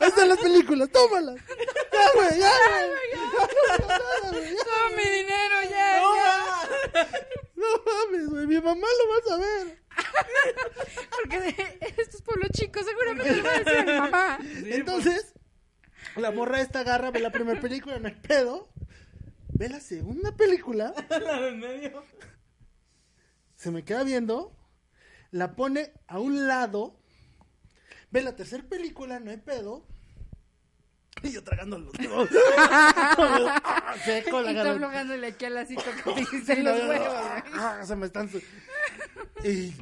[0.00, 1.36] Ahí están las películas, tómalas.
[1.92, 2.52] Ya, güey, ya,
[2.86, 3.10] güey.
[3.12, 4.64] Ya, güey, ya.
[4.64, 7.08] Toma mi dinero, ya, ya.
[7.56, 9.85] No mames, güey, mi mamá lo va a saber.
[11.10, 14.38] Porque de estos pueblos chicos seguramente le va a decir a mi mamá.
[14.64, 15.34] Entonces,
[16.16, 18.68] la morra esta agarra, ve la primera película, no hay pedo.
[19.52, 22.04] Ve la segunda película, La del medio.
[23.54, 24.54] se me queda viendo,
[25.30, 27.00] la pone a un lado,
[28.10, 29.86] ve la tercera película, no hay pedo.
[31.22, 31.92] Y yo tragando los.
[32.58, 36.86] Ah, Seco la Y tú aquí al asito que te los huevos.
[36.86, 37.42] güey.
[37.54, 38.30] Ah, se me están.
[39.44, 39.72] Y,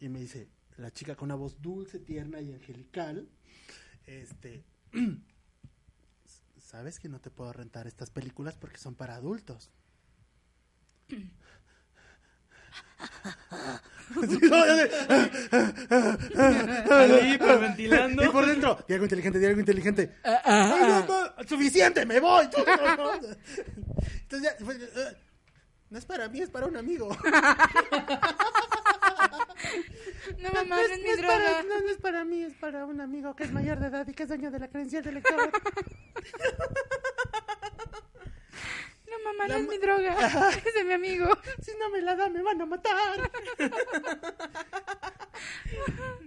[0.00, 3.28] y me dice, la chica con una voz dulce, tierna y angelical,
[4.06, 4.64] este,
[6.58, 9.70] sabes que no te puedo rentar estas películas porque son para adultos.
[14.10, 14.56] No.
[16.96, 17.34] Ahí.
[17.34, 20.16] Y por dentro, di algo inteligente, di algo inteligente.
[20.24, 22.44] Ay, no, no, suficiente, me voy.
[24.22, 25.16] Entonces ya, fue, eh,
[25.90, 27.16] no es para mí, es para un amigo.
[30.38, 31.34] No, mamá, no es mi droga.
[31.36, 34.06] para, no, no es para mí, es para un amigo que es mayor de edad
[34.06, 35.36] y que es dueño de la credencial de lector.
[39.32, 40.50] No, mamá, no La es ma- mi droga.
[40.66, 41.26] Es de mi amigo.
[41.62, 43.30] Si no me la da, me van a matar.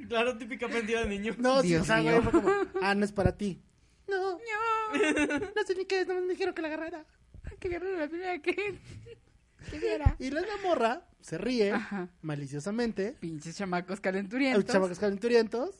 [0.07, 1.35] Claro, típica mentira de niño.
[1.37, 2.49] No, sí, o sea, güey, fue como,
[2.81, 3.61] ah, no es para ti.
[4.07, 4.39] No, No.
[5.55, 7.05] no sé ni qué es, no me dijeron que la agarrara.
[7.59, 8.53] Que agarró la primera que,
[9.71, 10.15] que viera.
[10.19, 12.09] Y la morra se ríe Ajá.
[12.21, 13.15] maliciosamente.
[13.19, 14.65] Pinches chamacos Los calenturientos.
[14.65, 15.75] chamacos calenturientos.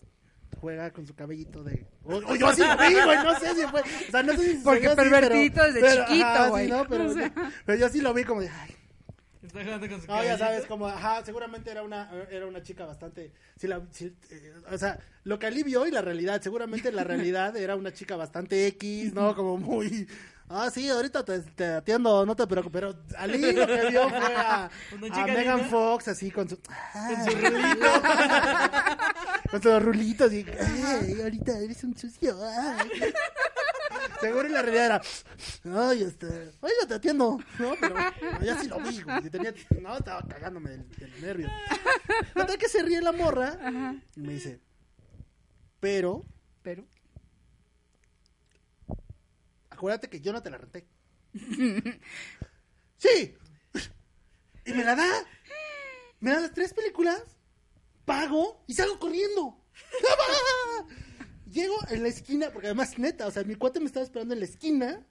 [0.62, 1.86] Juega con su cabellito de.
[2.06, 3.18] O, o yo así lo vi, güey.
[3.24, 3.82] No sé si fue.
[3.82, 5.30] O sea, no sé si Porque vio así, pero-
[5.66, 6.68] desde pero, chiquito, ajá, sí, güey.
[6.70, 6.86] ¿no?
[6.90, 7.34] pero, O sea.
[7.66, 8.50] pero yo sí lo vi como de.
[8.50, 8.76] Ay,
[9.44, 10.38] Está jugando con su No, ya cabellito.
[10.46, 14.78] sabes, como, ajá, seguramente era una, era una chica bastante, sí, la, sí, eh, o
[14.78, 18.66] sea, lo que Ali vio y la realidad, seguramente la realidad era una chica bastante
[18.68, 19.36] X, ¿no?
[19.36, 20.08] Como muy,
[20.48, 24.34] ah, sí, ahorita te, te atiendo, no te preocupes, pero Ali lo que vio fue
[24.36, 24.66] a,
[25.12, 25.66] a Megan.
[25.66, 27.38] Fox así con su, Con su
[29.54, 32.90] con sus rulitos y, ay, ahorita eres un sucio, ay.
[34.20, 34.86] Seguro y la realidad
[35.64, 36.26] era, ay, este,
[36.60, 37.76] oiga, te atiendo, ¿no?
[37.80, 39.30] Pero pero ya sí lo vi, güey.
[39.30, 41.50] tenía- no, estaba cagándome del, del nervio.
[42.34, 44.60] Total que se ríe la morra y me dice,
[45.80, 46.26] pero,
[46.64, 46.88] Pero.
[49.70, 50.88] acuérdate que yo no te la renté.
[52.98, 53.36] sí.
[54.66, 55.08] Y me la da.
[56.22, 57.22] Me da las tres películas,
[58.06, 59.58] pago y salgo corriendo.
[61.52, 64.40] Llego en la esquina, porque además neta, o sea, mi cuate me estaba esperando en
[64.40, 65.06] la esquina.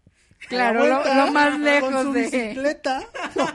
[0.49, 3.07] Claro, lo- vuelta, lo más Con lejos su de- bicicleta.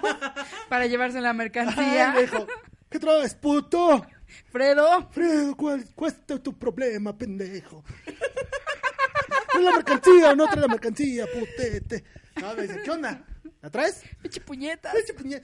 [0.69, 2.13] Para llevarse la Ay, mercancía.
[2.13, 2.47] me dijo,
[2.89, 4.06] ¿qué traes, puto?
[4.52, 5.10] Fredo.
[5.12, 7.84] Fredo, ¿cuál, cuál es tu problema, pendejo?
[9.52, 12.04] ¿Traes la mercancía o no traes la mercancía, putete?
[12.39, 13.26] No, me dice, ¿qué onda?
[13.62, 14.02] ¿La traes?
[14.21, 14.93] Pinche puñetas.
[14.95, 15.41] Ay, puñe-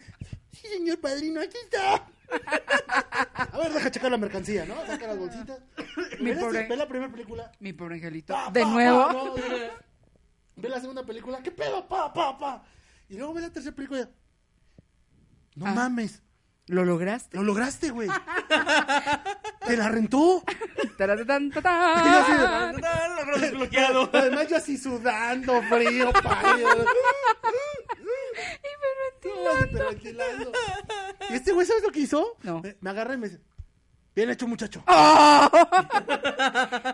[0.54, 2.08] Sí, señor padrino, aquí está.
[3.52, 4.76] A ver, deja checar la mercancía, ¿no?
[4.88, 5.60] Saca las bolsitas.
[6.20, 7.52] Mi Ve la- pobre- Ve la primera película.
[7.60, 8.34] Mi pobre angelito.
[8.34, 9.08] Pa, De pa, nuevo.
[9.08, 9.72] pa, no, ve-
[10.56, 11.42] ve la segunda película.
[11.44, 11.88] ¿Qué pedo?
[11.88, 12.64] Pa, pa, pa.
[13.10, 14.10] Y luego ve la tercera película.
[15.56, 15.74] No Ah.
[15.74, 16.22] mames.
[16.68, 17.36] Lo lograste.
[17.38, 18.08] Lo lograste, güey.
[19.68, 20.42] Te la rentó.
[20.98, 22.08] Taratán, Y yo tatán.
[22.08, 24.10] así de- Total, logro desbloqueado.
[24.14, 26.70] Además, yo así sudando, frío, pálido.
[31.30, 32.38] Y este güey, ¿sabes lo que hizo?
[32.44, 32.62] No.
[32.62, 33.42] Me, me agarra y me dice:
[34.16, 34.84] Bien hecho, muchacho.
[34.88, 35.50] ¡Oh!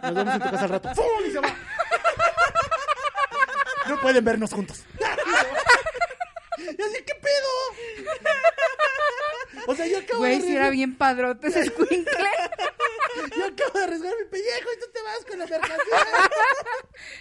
[0.04, 0.96] Nos vemos en tu casa al rato.
[0.96, 1.06] ¡Fum!
[1.28, 1.56] Y se va.
[3.88, 4.84] No pueden vernos juntos.
[6.58, 7.50] Y así, ¿qué pedo?
[9.68, 12.30] O sea, yo acabo Güey, de si era bien padrote ese escuincle.
[13.38, 15.78] Yo acabo de arriesgar mi pellejo y tú te vas con la mercancía.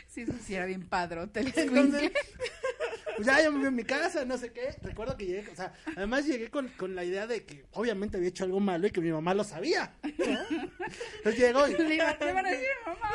[0.09, 2.11] Sí, eso sí era bien padrote el Entonces.
[3.17, 4.75] Pues ya, yo me fui a mi casa, no sé qué.
[4.83, 8.29] Recuerdo que llegué, o sea, además llegué con, con la idea de que obviamente había
[8.31, 9.93] hecho algo malo y que mi mamá lo sabía.
[10.03, 10.11] ¿no?
[11.19, 13.11] Entonces llego y, Le iba- van a decir, mamá.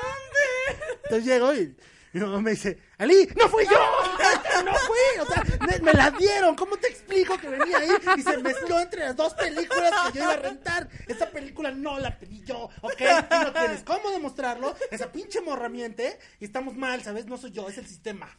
[1.04, 1.76] entonces llego y
[2.14, 3.72] mi mamá me dice, Ali, no fui yo,
[4.64, 8.22] no fui, o sea, me, me la dieron, ¿cómo te explico que venía ahí y
[8.22, 10.88] se mezcló entre las dos películas que yo iba a rentar?
[11.08, 13.02] Esta película no la pedí yo, ¿ok?
[13.30, 17.26] Tú no tienes cómo demostrarlo, esa pinche morra miente y estamos mal, ¿sabes?
[17.26, 18.30] No soy yo, es el sistema.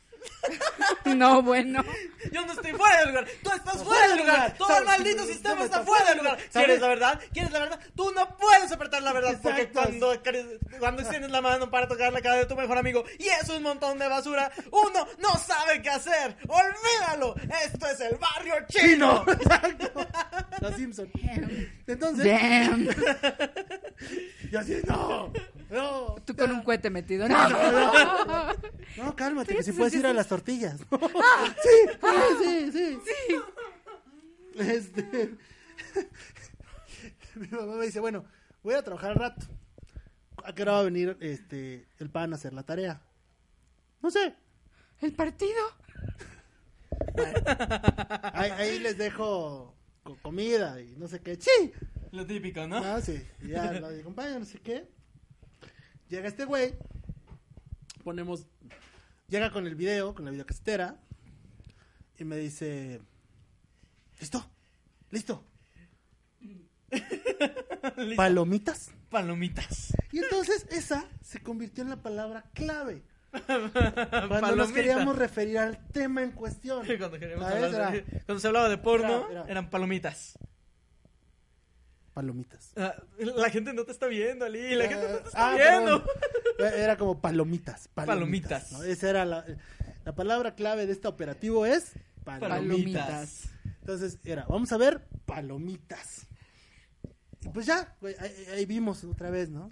[1.17, 1.85] No, bueno.
[2.33, 4.55] Yo no estoy fuera del lugar, tú estás fuera del lugar.
[4.57, 6.39] Todo el maldito sistema está fuera del lugar.
[6.53, 7.21] ¿Quieres la verdad?
[7.33, 7.81] ¿Quieres la verdad?
[7.95, 10.15] Tú no puedes apretar la verdad porque cuando,
[10.79, 13.63] cuando extiendes la mano para tocar la cara de tu mejor amigo y es un
[13.63, 16.37] montón de basura, uno no sabe qué hacer.
[16.49, 17.35] Olvídalo.
[17.65, 19.25] Esto es el barrio chino.
[19.25, 20.07] Chino, exacto.
[20.61, 21.11] Los Simpson.
[21.87, 22.89] Entonces, Damn.
[24.51, 25.33] yo así, no,
[25.75, 26.15] no.
[26.25, 27.29] Tú con un cohete metido.
[27.29, 27.37] No,
[28.97, 30.81] No, cálmate, que si puedes ir a las tortillas.
[30.81, 30.87] sí,
[32.43, 33.37] sí, sí, sí.
[34.59, 35.35] Este.
[37.35, 38.25] Mi mamá me dice, bueno,
[38.63, 39.47] voy a trabajar al rato.
[40.45, 43.01] ¿A qué hora va a venir este el pan a hacer la tarea?
[44.03, 44.35] No sé.
[45.01, 45.61] El partido.
[48.33, 51.37] Ahí, ahí les dejo co- comida y no sé qué.
[51.37, 51.73] Sí.
[52.13, 52.77] Lo típico, ¿no?
[52.77, 53.21] Ah, sí.
[53.43, 54.89] Y ya lo acompaña, no sé qué.
[56.15, 56.75] Llega este güey.
[58.05, 58.47] Ponemos.
[59.29, 60.97] Llega con el video, con la videocasetera.
[62.19, 63.01] Y me dice.
[64.21, 64.45] ¿Listo?
[65.11, 65.45] ¿Listo?
[67.97, 68.17] Listo.
[68.17, 68.91] ¿Palomitas?
[69.11, 69.93] Palomitas.
[70.13, 73.03] Y entonces esa se convirtió en la palabra clave.
[73.47, 76.87] Cuando nos queríamos referir al tema en cuestión.
[76.99, 77.65] Cuando, queríamos ¿Sabes?
[77.65, 80.39] hablar de- Era cuando se hablaba de porno, Era- era- eran palomitas.
[82.15, 82.73] Palomitas.
[82.77, 84.75] Ah, la gente no te está viendo, Ali.
[84.75, 86.05] La gente no te está Ah, viendo.
[86.57, 86.81] perdón.
[86.81, 87.89] Era como palomitas.
[87.89, 88.07] Palomitas.
[88.71, 88.73] Palomitas.
[88.73, 88.83] ¿no?
[88.85, 89.45] Esa era la,
[90.05, 91.93] la palabra clave de este operativo es
[92.25, 92.49] palomitas.
[92.51, 93.45] Palomitas.
[93.81, 96.27] Entonces era, vamos a ver palomitas.
[97.43, 99.71] Y pues ya, ahí, ahí vimos otra vez, ¿no?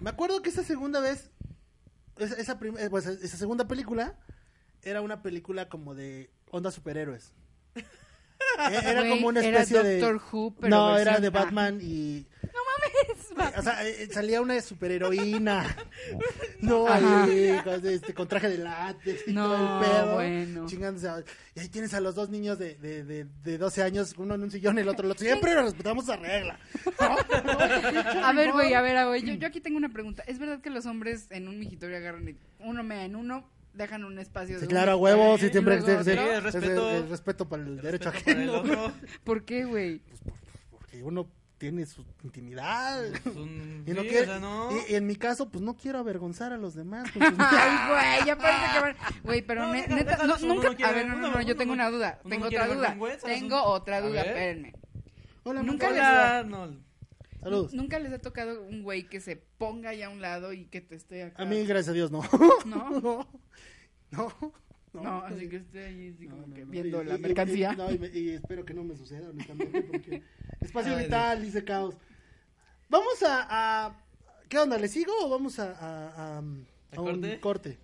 [0.00, 1.30] Me acuerdo que esa segunda vez,
[2.18, 4.18] esa, esa, eh, pues, esa segunda película
[4.82, 7.32] era una película como de onda superhéroes.
[8.70, 10.00] Eh, Era Güey, como una era especie de...
[10.00, 11.30] Doctor Who, pero no, era de.
[11.30, 12.26] Batman y...
[13.08, 13.26] Es
[13.58, 15.76] O sea, eh, salía una superheroína.
[16.60, 20.14] No, ahí, con, este, con traje de látex y No, todo el pedo.
[20.14, 20.66] bueno.
[20.66, 21.08] Chingándose.
[21.08, 21.22] a-
[21.54, 24.42] Y ahí tienes a los dos niños de, de, de, de 12 años, uno en
[24.42, 25.24] un sillón y el otro en el otro.
[25.26, 26.58] Siempre nos respetamos esa regla.
[28.24, 29.22] A ver, güey, a ver, ver.
[29.22, 30.22] Yo, yo aquí tengo una pregunta.
[30.26, 34.04] ¿Es verdad que los hombres en un migitorio agarran y uno mea en uno, dejan
[34.04, 36.32] un espacio Sí, de claro, huevos, y siempre y luego sí, sí, otro?
[36.32, 36.90] el respeto.
[36.90, 38.52] es el respeto para el derecho el ajeno.
[38.54, 38.92] otro.
[39.24, 40.02] ¿Por qué, güey?
[40.70, 43.02] Porque uno tiene su intimidad.
[43.34, 44.68] Un- Y, no sí, quiere- o sea, no.
[44.72, 47.08] y- y en mi caso, pues no quiero avergonzar a los demás.
[47.18, 48.96] Ay, güey, ya parece que van.
[49.22, 50.74] Güey, pero No, ne- neta, no, uno nunca.
[50.74, 52.18] quiere- a ver, no, no, yo tengo no- una duda.
[52.28, 52.96] Tengo otra duda.
[53.24, 54.74] Tengo otra duda, espérenme.
[55.44, 56.85] Hola, Nunca les-.
[57.50, 57.72] Saludos.
[57.74, 60.80] Nunca les ha tocado un güey que se ponga ahí a un lado y que
[60.80, 61.42] te esté acá.
[61.42, 62.22] A mí, gracias a Dios, no.
[62.64, 63.26] ¿No?
[64.10, 64.32] No.
[64.92, 65.02] No.
[65.02, 66.70] No, así que esté ahí así como No, que no, no.
[66.72, 67.72] viendo Y- la y- mercancía.
[67.72, 70.22] Y, no, y me- y espero que no me suceda honestamente porque
[70.60, 71.96] espacio vital, dice Caos.
[72.88, 73.46] Vamos a,
[73.86, 74.02] a-
[74.48, 74.78] ¿Qué onda?
[74.78, 77.40] ¿Le sigo o vamos a, a, a- a un corte?
[77.40, 77.78] corte?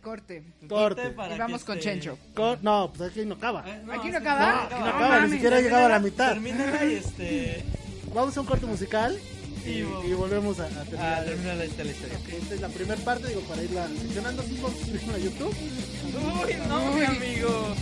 [0.00, 0.44] Corte.
[0.68, 1.10] Corte.
[1.10, 2.18] para Y vamos con Chencho.
[2.34, 3.64] Cor- no, pues aquí no acaba.
[3.68, 4.40] Eh, ¿Aquí es no acaba?
[4.52, 6.32] No, aquí no No acaba, ni siquiera he llegado a la mitad.
[6.32, 7.64] Termínala y este.
[8.14, 9.18] Vamos a un corte musical
[9.66, 11.24] y, Y vo- y volvemos a, a Ah, terminar.
[11.24, 12.18] termina la, historia.
[12.40, 14.42] Esta es la primera parte, digo, para irla seleccionando.
[14.42, 15.54] ¿Sí suscribirnos a YouTube?
[16.44, 17.74] Uy, no, mi amigo.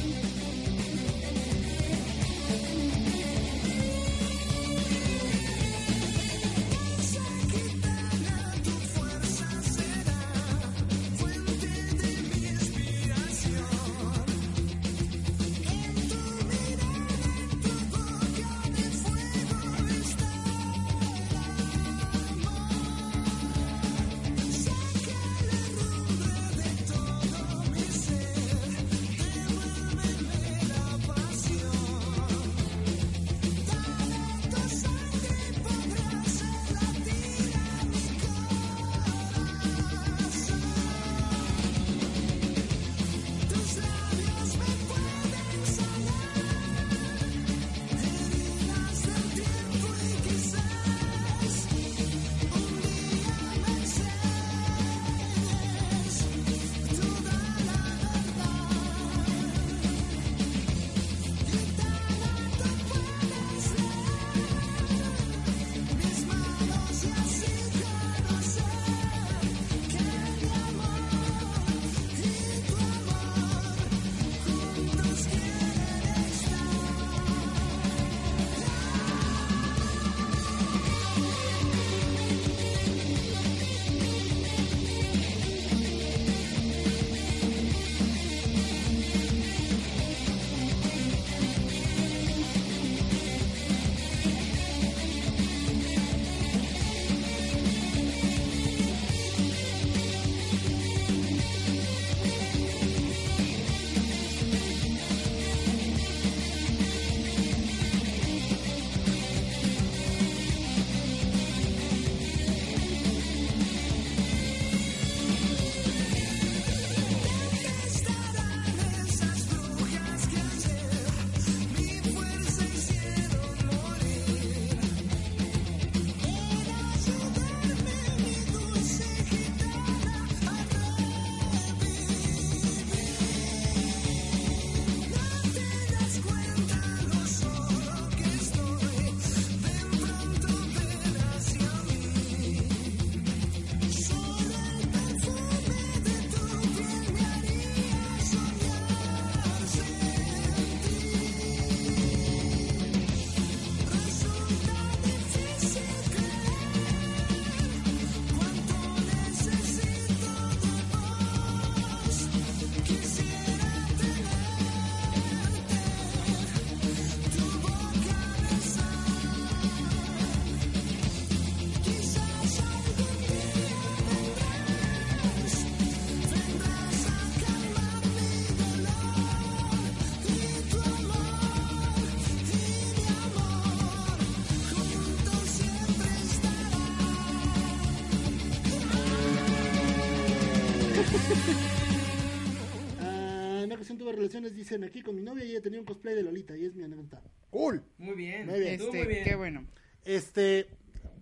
[194.02, 196.64] Tuve relaciones, dicen aquí con mi novia y ella tenía un cosplay de Lolita y
[196.64, 197.22] es mi anécdota.
[197.50, 197.82] Cool.
[197.98, 198.46] Muy bien.
[198.46, 198.72] Muy bien.
[198.74, 199.24] Estuvo Este, muy bien.
[199.24, 199.66] qué bueno.
[200.04, 200.66] Este,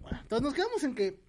[0.00, 1.20] bueno, entonces nos quedamos en que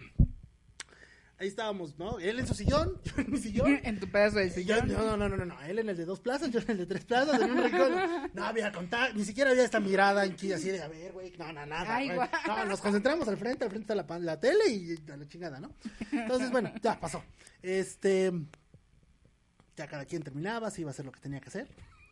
[1.37, 2.19] ahí estábamos, ¿no?
[2.19, 3.79] Él en su sillón, yo en mi sillón.
[3.83, 4.87] En tu pedazo de Y yo- sillón.
[4.87, 6.85] no, no, no, no, no, él en el de dos plazas, yo en el de
[6.85, 7.91] tres plazas, en un rincón.
[8.33, 11.51] No había contacto, ni siquiera había esta mirada aquí así de, a ver, güey, no,
[11.51, 11.95] no, nada.
[11.97, 12.09] Ay.
[12.47, 15.27] No, nos concentramos al frente, al frente está la, pan- la tele y a la
[15.27, 15.73] chingada, ¿no?
[16.13, 17.21] Entonces, bueno, ya pasó.
[17.61, 18.31] Este,
[19.75, 21.67] ya cada quien terminaba, se iba a hacer lo que tenía que hacer.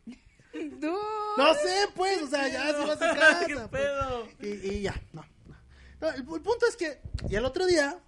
[0.80, 0.96] Tú.
[1.36, 3.46] No sé, pues, o sea, ya se iba a su casa.
[3.46, 3.68] ¿Qué pues.
[3.68, 4.28] pedo?
[4.40, 5.24] Y, y ya, no.
[5.46, 5.56] no.
[6.00, 7.98] No, el, el punto es que, y al otro día,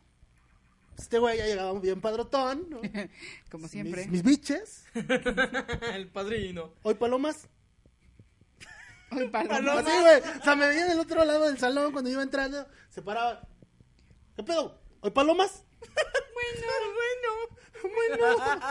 [0.98, 2.80] este güey ya llegaba bien padrotón, ¿no?
[3.50, 4.02] Como siempre.
[4.06, 4.84] Mis, mis biches,
[5.94, 6.72] El padrino.
[6.82, 7.48] hoy palomas.
[9.10, 9.56] Hoy paloma.
[9.56, 9.80] Paloma.
[9.80, 10.38] Así, güey.
[10.40, 13.46] O sea, me veía del otro lado del salón cuando iba entrando, se paraba.
[14.36, 14.80] ¿Qué pedo?
[15.00, 15.64] ¿Hoy palomas?
[16.34, 17.92] Bueno, bueno.
[17.94, 18.36] Bueno.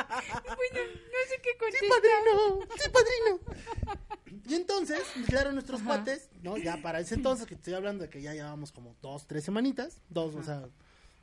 [0.62, 1.90] Bueno, no sé qué Sí, contestar.
[1.90, 2.68] padrino.
[2.78, 4.42] Sí, padrino.
[4.48, 6.58] Y entonces, claro, nuestros cuates, ¿no?
[6.58, 10.02] Ya para ese entonces, que estoy hablando de que ya llevábamos como dos, tres semanitas,
[10.10, 10.68] dos, o sea,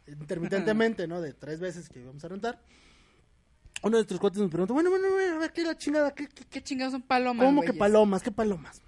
[0.06, 1.20] intermitentemente, ¿no?
[1.20, 2.60] De tres veces que íbamos a rentar.
[3.82, 6.14] Uno de nuestros cuates nos preguntó, bueno, bueno, bueno, a ver, ¿qué es la chingada?
[6.14, 7.46] ¿Qué, qué, ¿Qué chingados son palomas?
[7.46, 8.22] ¿Cómo que palomas?
[8.22, 8.82] ¿Qué palomas?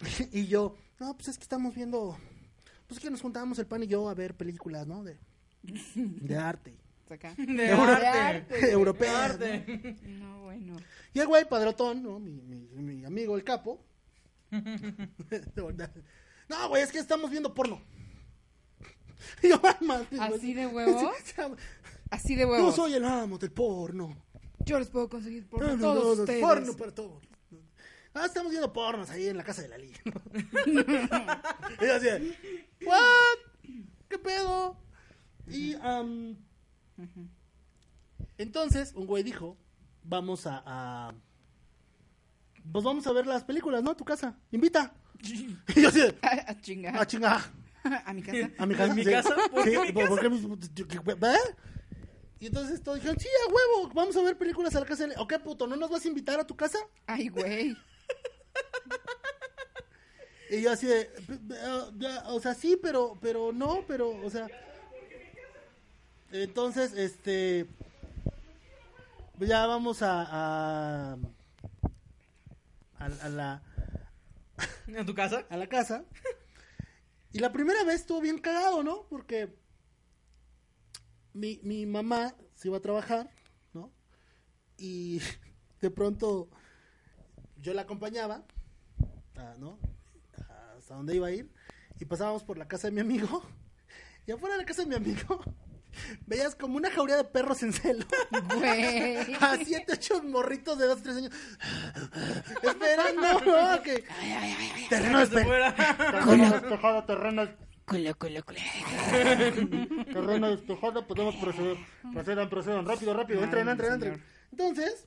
[0.32, 2.16] y yo, no, pues es que estamos viendo,
[2.86, 5.04] pues es que nos juntábamos el pan y yo a ver películas, ¿no?
[5.04, 5.18] De,
[5.94, 6.76] de arte.
[7.10, 7.34] Acá.
[7.36, 8.70] De arte.
[8.70, 9.38] Europeas.
[9.38, 9.54] De ¿no?
[9.54, 9.96] arte.
[10.06, 10.76] No, bueno.
[11.14, 12.18] Y el güey, padrotón, ¿no?
[12.18, 13.82] Mi, mi, mi amigo, el capo.
[14.50, 17.80] no, güey, es que estamos viendo porno.
[19.42, 19.60] Y yo.
[20.20, 21.00] ¿Así de huevo?
[21.00, 21.42] Sí, sí,
[22.10, 22.76] Así de Yo huevos.
[22.76, 24.16] soy el amo del porno.
[24.64, 26.40] Yo les puedo conseguir por No, no, todos no, no, ustedes.
[26.40, 27.24] Porno para todos.
[28.14, 29.98] Ah, estamos viendo pornos ahí en la casa de la liga.
[30.66, 33.74] y yo así, de, ¿what?
[34.08, 34.76] ¿Qué pedo?
[35.50, 36.36] Y, am,
[38.36, 39.56] entonces, un güey dijo,
[40.02, 41.14] vamos a, a-
[42.70, 43.90] pues vamos a ver las películas, ¿no?
[43.92, 44.94] A tu casa, invita.
[45.22, 46.94] y yo así, de, A, a chingar.
[46.98, 47.52] ah, chinga,
[48.06, 48.50] A mi casa.
[48.58, 48.90] a mi casa.
[48.90, 49.10] ¿En mi sí.
[49.10, 49.34] casa?
[49.50, 51.38] ¿Por Sí, qué mi ¿por- por qué mis- yo- qué- ¿eh?
[52.40, 55.08] Y entonces todos dijeron, sí, a huevo, vamos a ver películas a la casa.
[55.16, 55.66] ¿O qué, puto?
[55.66, 56.78] ¿No nos vas a invitar a tu casa?
[57.06, 57.76] Ay, güey.
[60.50, 64.08] Y yo así de, "P- p- ah, ya, o sea, sí, pero, pero no, pero,
[64.24, 64.46] o sea.
[66.30, 67.66] Entonces, este,
[69.38, 71.18] ya vamos a, a,
[72.98, 73.62] a, a la,
[74.86, 75.46] ¿En tu casa?
[75.48, 76.04] a la casa.
[77.32, 79.06] Y la primera vez estuvo bien cagado, ¿no?
[79.08, 79.54] Porque
[81.32, 83.30] mi, mi mamá se iba a trabajar,
[83.72, 83.92] ¿no?
[84.76, 85.20] Y
[85.80, 86.50] de pronto
[87.56, 88.44] yo la acompañaba,
[89.58, 89.78] ¿no?
[90.76, 91.50] Hasta donde iba a ir.
[92.00, 93.42] Y pasábamos por la casa de mi amigo.
[94.26, 95.42] Y afuera de la casa de mi amigo
[96.26, 98.04] veías como una jauría de perros en celo.
[98.56, 99.34] Güey.
[99.40, 101.32] A siete, ocho morritos de dos, tres años.
[102.62, 103.82] Esperando, ¿no?
[103.82, 104.04] Que...
[104.88, 105.46] Terreno Se despejado.
[105.46, 105.74] fuera.
[105.96, 107.48] Terreno despejado, terreno,
[107.88, 108.58] Culo, culo, culo.
[110.12, 111.78] terreno despejado, podemos proceder.
[112.12, 114.24] Procedan, procedan, rápido, rápido, entren, Ay, entren, entren.
[114.50, 115.06] Entonces,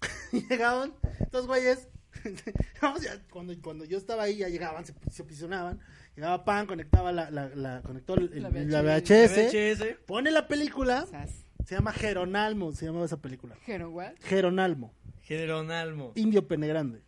[0.32, 0.94] llegaban
[1.30, 1.88] dos güeyes.
[3.30, 5.24] cuando, cuando yo estaba ahí, ya llegaban, se, se.
[6.16, 9.96] Llegaba Pan, conectaba la, la, la, conectó el- La la VHS.
[10.06, 11.44] Pone la película, Sas.
[11.66, 13.56] se llama Geronalmo, se llamaba esa película.
[14.20, 14.92] Geronalmo,
[15.22, 16.12] Generonalmo.
[16.16, 17.02] Indio Pene Grande.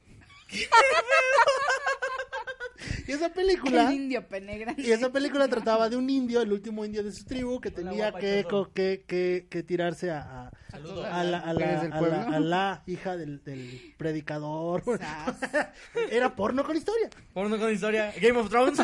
[3.08, 3.88] y esa película...
[3.90, 4.82] El indio penegrante.
[4.82, 8.12] Y esa película trataba de un indio, el último indio de su tribu, que tenía
[8.12, 11.06] que, que, que, que tirarse a, a, Saludos.
[11.10, 12.36] a la, a, la, Mujeres del a, la, pueblo.
[12.36, 14.82] a la hija del, del predicador.
[16.10, 17.10] Era porno con historia.
[17.32, 18.12] Porno con historia.
[18.20, 18.78] Game of Thrones.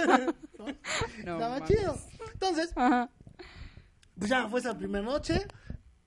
[0.59, 0.69] No,
[1.17, 1.69] Estaba mames.
[1.69, 1.97] chido.
[2.33, 3.11] Entonces, Ajá.
[4.19, 5.47] pues ya fue esa primera noche.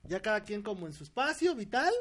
[0.04, 1.92] Ya cada quien como en su espacio vital.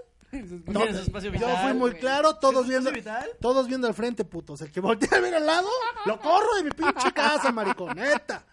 [0.67, 1.99] No, en su espacio Yo fui muy güey.
[1.99, 3.29] claro, todos ¿En su viendo, vital?
[3.39, 4.61] todos viendo al frente, putos.
[4.61, 5.67] El que voltea a ver al lado,
[6.05, 8.45] lo corro de mi pinche casa, mariconeta.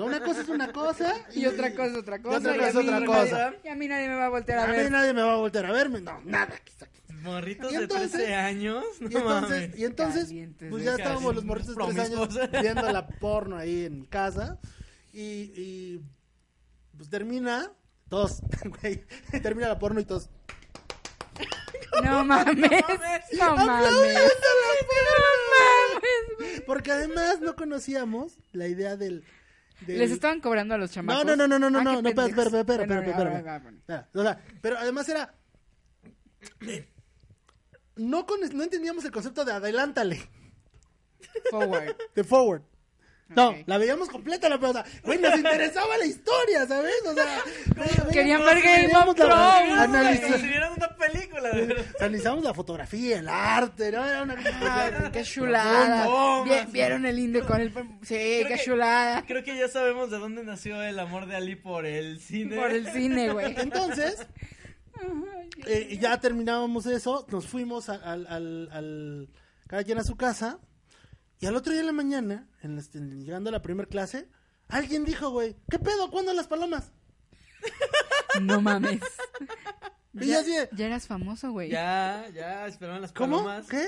[0.00, 1.14] Una cosa es una cosa.
[1.34, 2.36] Y otra cosa, otra y cosa.
[2.38, 3.54] otra y cosa a es mí otra nadie- cosa.
[3.64, 4.90] Y a mí nadie me va a voltear a A mí ver.
[4.90, 6.00] nadie me va a voltear a verme.
[6.00, 6.54] No, nada.
[6.54, 6.88] aquí está.
[7.22, 8.84] Morritos de entonces- 13 años.
[9.00, 9.78] No Y entonces, mames.
[9.78, 12.62] y entonces Calientes pues ya estábamos los morritos de tres años promiscuos.
[12.62, 14.58] viendo la porno ahí en mi casa.
[15.12, 15.20] Y,
[15.54, 16.00] y
[16.96, 17.70] pues termina,
[18.10, 18.42] todos,
[18.82, 19.04] güey,
[19.42, 20.28] termina la porno y todos.
[22.04, 22.56] No mames.
[23.38, 24.32] No mames.
[26.66, 29.24] Porque además no conocíamos la idea del.
[29.86, 31.24] del- Les estaban cobrando a los No, chamacos.
[31.26, 34.22] no, no, no, no, no, Ah, no, qué no, espera, espera, espera, espera, espera, o
[34.22, 35.34] sea, pero además era.
[37.96, 40.30] No, con, no entendíamos el concepto de adelántale,
[41.50, 41.96] Forward.
[42.14, 42.62] de forward.
[43.36, 44.84] No, la veíamos completa la pelota.
[45.04, 46.92] Güey, nos interesaba la historia, ¿sabes?
[47.06, 47.42] O sea,
[47.76, 49.88] güey, Querían ver Game of Thrones,
[50.76, 51.50] una película.
[51.50, 51.84] de.
[52.00, 54.04] Analizamos la fotografía, el arte, ¿no?
[54.04, 56.08] Era una Ay, qué chulada.
[56.72, 57.72] ¿Vieron el indio con el...
[58.02, 59.24] Sí, qué que- chulada.
[59.26, 62.56] Creo que ya sabemos de dónde nació el amor de Ali por el cine.
[62.56, 63.54] Por el cine, güey.
[63.58, 64.26] Entonces,
[65.66, 69.28] eh, ya terminábamos eso, nos fuimos a- al, al, al-
[69.66, 70.58] cada quien a su casa,
[71.40, 74.28] y al otro día en la mañana, en la- en- llegando a la primera clase,
[74.68, 76.10] alguien dijo, güey, ¿qué pedo?
[76.10, 76.92] ¿Cuándo las palomas?
[78.42, 79.00] No mames.
[80.14, 81.68] Y así de, Ya eras famoso, güey.
[81.70, 83.38] Ya, ya, esperaban las ¿cómo?
[83.38, 83.66] palomas.
[83.68, 83.86] ¿Qué?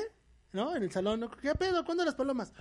[0.53, 0.75] ¿No?
[0.77, 1.31] En el salón, ¿no?
[1.31, 1.85] ¿qué pedo?
[1.85, 2.53] ¿Cuándo las palomas?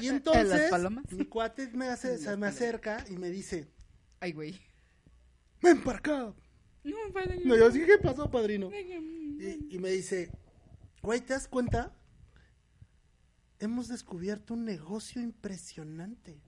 [0.00, 1.04] Y entonces, ¿Las palomas?
[1.12, 3.68] mi cuate me, hace- se me acerca y me dice,
[4.20, 4.60] Ay, güey.
[5.62, 6.32] ven para acá.
[6.84, 7.40] No, padre.
[7.44, 8.70] No, yo así, ¿qué pasó, padrino?
[8.72, 10.30] Y, y me dice,
[11.04, 11.92] güey, ¿te das cuenta?
[13.60, 16.40] Hemos descubierto un negocio impresionante.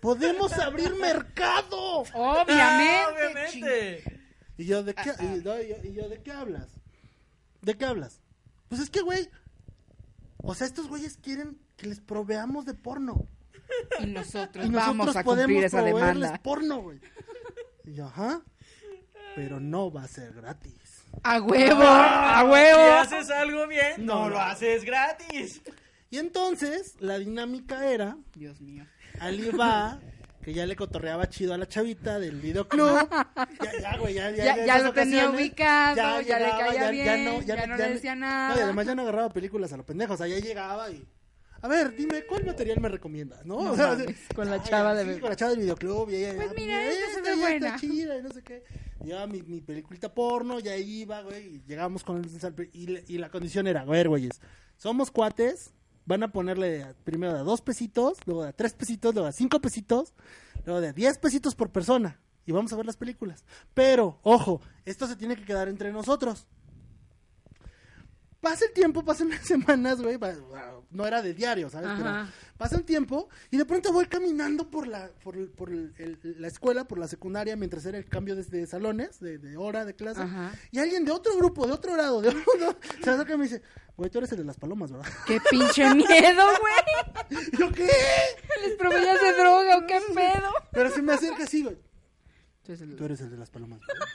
[0.00, 2.00] Podemos abrir mercado.
[2.14, 2.54] Obviamente.
[2.54, 4.20] Ah, obviamente.
[4.58, 5.24] Y yo, ¿de qué, Ah, ah.
[5.36, 6.68] y yo- y ¿de qué hablas?
[7.62, 8.20] ¿De qué hablas?
[8.68, 9.28] Pues es que, güey,
[10.38, 13.26] o sea, estos güeyes quieren que les proveamos de porno.
[14.00, 16.42] Y nosotros, Y vamos nosotros a podemos cumplir esa proveerles demanda.
[16.42, 17.00] porno, güey.
[17.84, 18.42] Y yo, ajá.
[19.34, 20.74] Pero no va a ser gratis.
[21.22, 22.92] A huevo, a Si huevo.
[22.92, 24.40] haces algo bien, no, No, lo no.
[24.42, 25.60] haces gratis.
[26.10, 28.84] Y entonces, la dinámica era Dios mío.
[29.18, 29.98] Ali va,
[30.42, 33.08] que ya le cotorreaba chido a la chavita del videoclub.
[33.10, 37.44] Ya, ya, güey, ya, ya, Ya- ya lo tenía ubicado, ya le llegaba, caía bien,
[37.44, 38.50] ya no le le- decía nada.
[38.54, 41.04] No, y además ya no agarraba películas a lo pendejo, o sea, ya llegaba y...
[41.62, 43.60] A ver, dime, ¿cuál material me recomiendas, no?
[43.64, 46.16] No O sea, mames, con la chava sí, de- con la chava del videoclub y
[46.16, 46.34] ella...
[46.36, 47.66] Pues ah, mira, esta se ve ya buena.
[47.68, 48.62] Está chida y no sé qué.
[49.04, 52.70] Ya mi, mi peliculita porno, ya iba, güey, y llegamos con el...
[52.72, 54.40] Y, le- y la condición era, ver, güeyes,
[54.76, 55.72] somos cuates,
[56.06, 60.14] van a ponerle primero de dos pesitos, luego de tres pesitos, luego de cinco pesitos,
[60.64, 62.20] luego de diez pesitos por persona.
[62.46, 63.44] Y vamos a ver las películas.
[63.74, 66.46] Pero, ojo, esto se tiene que quedar entre nosotros.
[68.48, 70.18] Pasa el tiempo, pasan las semanas, güey.
[70.90, 71.88] No era de diario, ¿sabes?
[71.88, 71.96] Ajá.
[72.30, 76.36] Pero pasa el tiempo y de pronto voy caminando por la por, por el- el-
[76.40, 79.84] la escuela, por la secundaria, mientras era el cambio de, de salones, de, de hora
[79.84, 80.22] de clase.
[80.22, 80.52] Ajá.
[80.70, 83.62] Y alguien de otro grupo, de otro grado, de otro, se acerca y me dice,
[83.96, 85.10] güey, tú eres el de las palomas, ¿verdad?
[85.26, 87.40] Qué pinche miedo, güey.
[87.58, 87.90] Yo, ¿qué?
[88.64, 90.50] ¿Les proveías de droga o qué pedo?
[90.70, 91.76] Pero se me acerca así, güey.
[92.62, 93.80] Tú eres el- Tú eres el de las palomas.
[93.80, 94.06] ¿verdad?".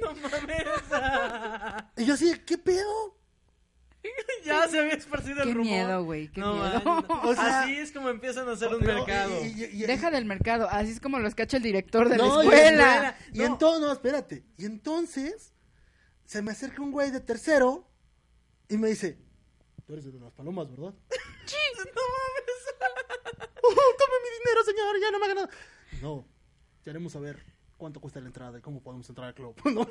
[0.00, 0.64] No mames.
[2.02, 3.16] Y yo así, ¿qué pedo?
[4.44, 5.70] ya se había esparcido el Qué rumor.
[5.72, 6.80] miedo, güey, qué No, miedo.
[6.84, 7.20] no.
[7.22, 9.44] O sea- Así es como empiezan a hacer un No, mercado.
[9.44, 12.42] y- y- y- Deja del mercado, así es como los cacha el director de No,
[12.42, 13.16] la escuela.
[13.32, 14.44] Y entonces, no, espérate.
[14.56, 15.54] Y entonces,
[16.24, 17.88] se me acerca un güey de tercero
[18.68, 19.18] y me dice,
[19.86, 20.94] tú eres de las palomas, ¿verdad?
[21.78, 23.48] No mames.
[23.62, 25.00] ¡Oh, tome mi dinero, señor!
[25.00, 25.50] Ya no me haga nada.
[26.00, 26.26] No,
[26.84, 27.44] ya haremos saber
[27.82, 29.56] cuánto cuesta la entrada y cómo podemos entrar al club.
[29.74, 29.86] No.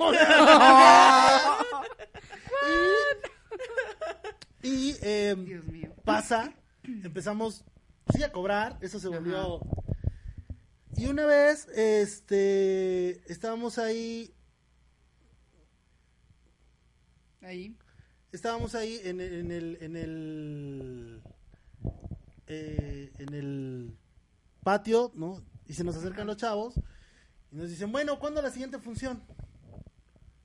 [4.64, 5.94] y y eh, Dios mío.
[6.06, 7.66] pasa, empezamos
[8.16, 9.60] sí a cobrar, eso se volvió...
[10.96, 14.34] Y una vez, este, estábamos ahí,
[17.42, 17.76] Ahí.
[18.32, 21.22] estábamos ahí en, el- en el, en el,
[22.48, 23.98] eh, en el
[24.64, 25.44] patio, ¿no?
[25.66, 26.76] Y se nos acercan los chavos
[27.52, 29.22] y nos dicen, bueno, ¿cuándo la siguiente función?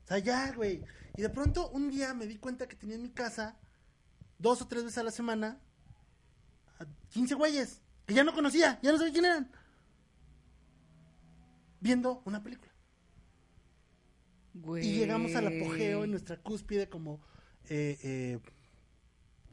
[0.05, 0.83] O sea, ya, güey.
[1.17, 3.57] Y de pronto un día me di cuenta que tenía en mi casa
[4.39, 5.59] dos o tres veces a la semana
[6.79, 9.51] a 15 güeyes que ya no conocía, ya no sabía quién eran.
[11.81, 12.73] Viendo una película.
[14.55, 14.87] Güey.
[14.87, 17.21] Y llegamos al apogeo en nuestra cúspide como
[17.69, 18.39] eh, eh,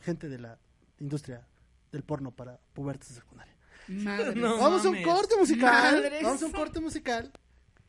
[0.02, 0.60] gente de la
[1.00, 1.48] industria
[1.92, 3.54] del porno para pubertas de secundaria.
[3.88, 4.36] Madre.
[4.40, 4.58] No.
[4.58, 5.96] Vamos a un corte musical.
[5.96, 6.24] Madres.
[6.24, 7.32] Vamos a un corte musical.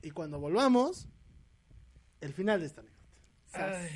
[0.05, 1.09] Y cuando volvamos,
[2.21, 3.01] el final de esta anécdota.
[3.55, 3.89] Ay,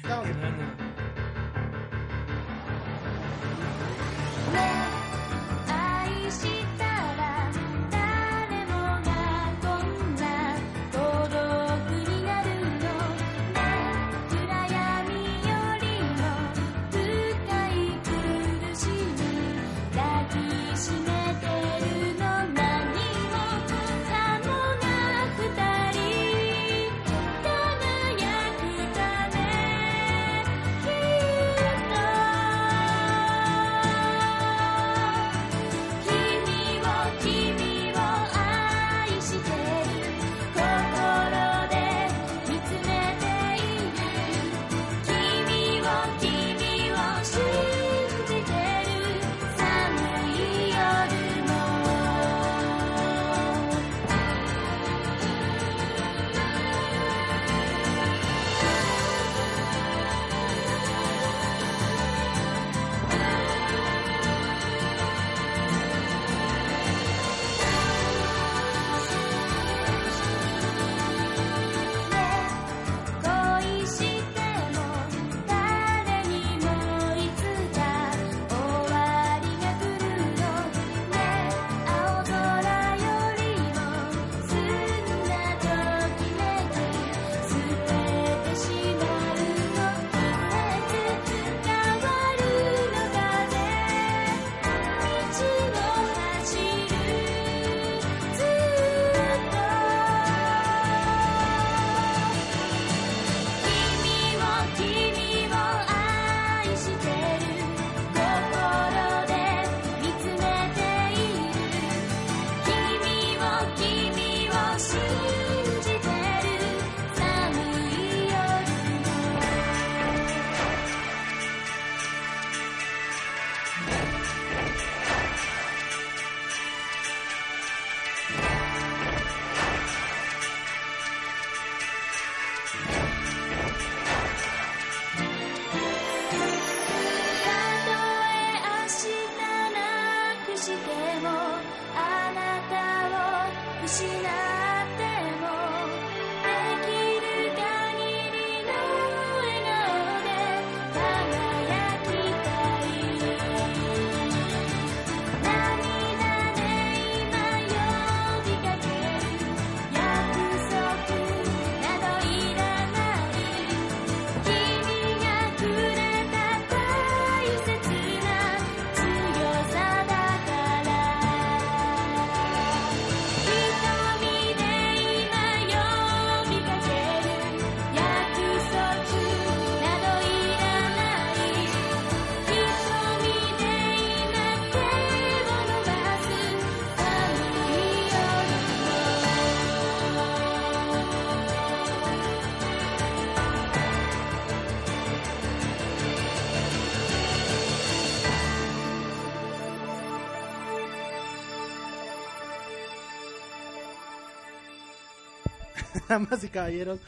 [206.08, 207.00] Damas y caballeros,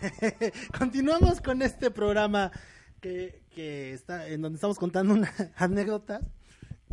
[0.78, 2.50] continuamos con este programa
[3.00, 6.24] que, que está en donde estamos contando unas anécdotas.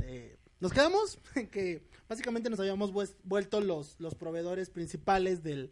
[0.04, 2.92] Eh, nos quedamos en que básicamente nos habíamos
[3.24, 5.72] vuelto los, los proveedores principales del,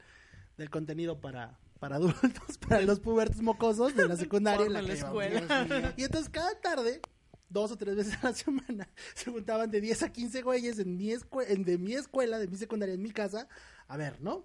[0.57, 4.65] del contenido para, para adultos, para los pubertos mocosos de la secundaria.
[4.65, 5.93] en la escuela.
[5.95, 7.01] Y entonces cada tarde,
[7.49, 10.97] dos o tres veces a la semana, se juntaban de 10 a 15 güeyes en
[10.97, 13.47] mi, en, de mi escuela, de mi secundaria, en mi casa,
[13.87, 14.43] a ver, ¿no?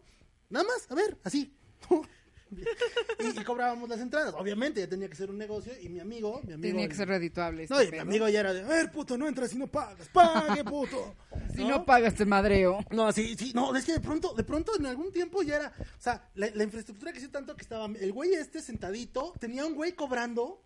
[0.51, 1.55] Nada más, a ver, así.
[2.51, 4.34] y, y cobrábamos las entradas.
[4.36, 5.72] Obviamente, ya tenía que ser un negocio.
[5.80, 6.72] Y mi amigo, mi amigo.
[6.74, 7.66] Tenía que ser redituable.
[7.68, 9.66] No, este y mi amigo ya era de, a ver, puto, no entras si no
[9.66, 10.09] pagas.
[10.09, 11.14] Pague, puto.
[11.55, 12.78] Si no pagas, te madreo.
[12.90, 15.72] No, sí, sí, no, es que de pronto, de pronto en algún tiempo ya era,
[15.78, 19.66] o sea, la, la infraestructura que hizo tanto que estaba, el güey este sentadito, tenía
[19.66, 20.62] un güey cobrando,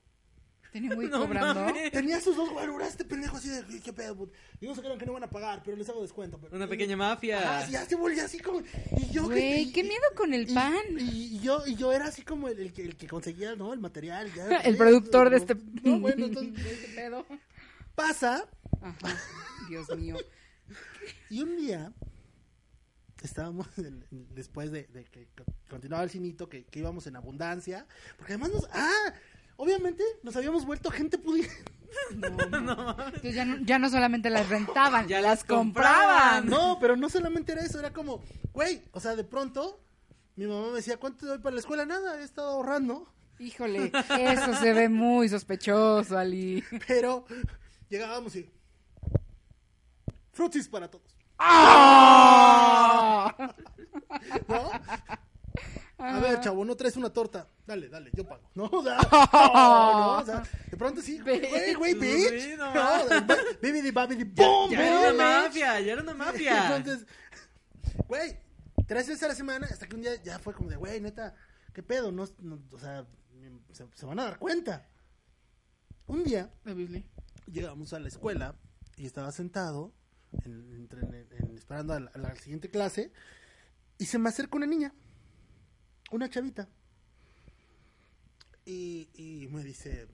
[0.73, 1.55] Tenía muy No cobrando.
[1.67, 1.93] mames.
[1.93, 4.33] tenía sus dos guaruras, este pendejo así de, qué pedo, puto?
[4.61, 6.39] y no se crean que no van a pagar, pero les hago descuento.
[6.41, 7.59] pero- Una pequeña mafia.
[7.59, 8.61] Ah, sí, ya se volvió así como,
[8.97, 10.75] y yo, Güey, y- qué miedo con el y- pan.
[10.99, 13.73] Y, y yo, y yo era así como el, el que, el que conseguía, ¿no?
[13.73, 14.33] El material.
[14.35, 17.27] ya, El productor de este, No, bueno, entonces de este pedo.
[17.95, 18.49] pasa,
[18.81, 19.19] Ajá.
[19.69, 20.17] Dios mío.
[21.29, 21.93] y un día
[23.23, 23.69] estábamos
[24.11, 28.51] después de, de que co- continuaba el cinito, que, que íbamos en abundancia, porque además
[28.53, 28.69] nos...
[28.73, 29.13] ¡Ah!
[29.57, 31.53] Obviamente nos habíamos vuelto gente pudiente.
[32.11, 36.45] Entonces ya no, ya no solamente las rentaban, Ya las las compraban.
[36.45, 36.47] compraban.
[36.47, 38.23] No, pero no solamente era eso, era como,
[38.53, 39.79] güey, o sea, de pronto
[40.37, 41.85] mi mamá me decía, ¿cuánto te doy para la escuela?
[41.85, 43.13] Nada, he estado ahorrando.
[43.39, 46.65] Híjole, eso se ve muy sospechoso, Ali.
[46.87, 47.27] Pero
[47.89, 48.49] llegábamos y...
[50.33, 51.15] Frutis para todos.
[51.39, 53.35] ¡Ah!
[54.49, 54.71] ¿No?
[56.03, 57.47] A ver, chavo, no traes una torta.
[57.67, 58.49] Dale, dale, yo pago.
[58.55, 62.59] No, o sea, no, no, o sea, de pronto sí, güey, güey, bitch.
[62.59, 62.73] No
[63.63, 66.77] baby, baby, boom, Ya era una mafia, ya era una mafia.
[66.77, 67.07] Entonces,
[68.09, 68.37] güey,
[68.87, 71.35] tres veces a la semana, hasta que un día ya fue como de, güey, neta,
[71.73, 72.11] ¿qué pedo?
[72.13, 73.07] No, no, o sea,
[73.73, 74.89] se, se van a dar cuenta.
[76.07, 76.51] Un día
[77.47, 78.55] llegamos a la escuela
[78.97, 79.93] y estaba sentado
[80.45, 83.13] en- entre- en- en- esperando a la, a la siguiente clase
[83.99, 84.93] y se me acerca una niña,
[86.13, 86.69] una chavita,
[88.65, 90.07] y, y me dice,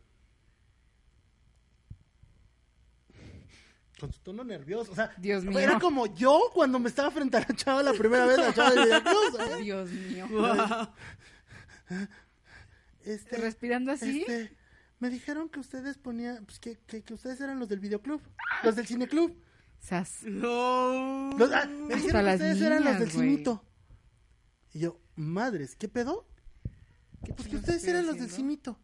[4.01, 5.59] con su tono nervioso, o sea, Dios mío.
[5.59, 8.71] era como yo cuando me estaba frente a la chava la primera vez, la chava
[8.71, 9.63] de Veracruz, ¿eh?
[9.63, 10.29] Dios mío.
[10.31, 10.89] Wow.
[13.05, 14.21] Este, Respirando así.
[14.21, 14.57] este,
[15.01, 18.21] me dijeron que ustedes ponían, pues que, que, que ustedes eran los del videoclub,
[18.63, 19.35] los del cineclub.
[19.81, 20.23] Sas.
[20.25, 21.31] No.
[21.39, 23.29] Los- ah, me dijeron que las ustedes eran los niñas, del güey.
[23.31, 23.65] cinito.
[24.75, 26.27] Y yo, madres, ¿qué pedo?
[27.25, 28.79] ¿Qué Pues que chingados ustedes eran los del cinito.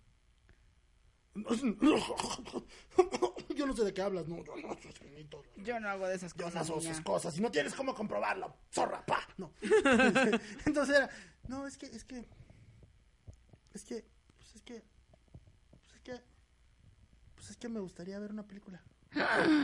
[3.56, 5.42] Yo no sé de qué hablas, no, yo no soy cinito.
[5.56, 6.70] Yo no hago de esas Yo no cosas.
[6.70, 9.52] hago esas cosas y no tienes cómo comprobarlo, zorra, pa, no.
[10.66, 11.10] Entonces era,
[11.48, 12.24] no, es que, es que,
[13.72, 14.04] es que,
[14.36, 14.82] pues es que,
[15.70, 16.20] pues es que,
[17.34, 18.82] pues es que me gustaría ver una película.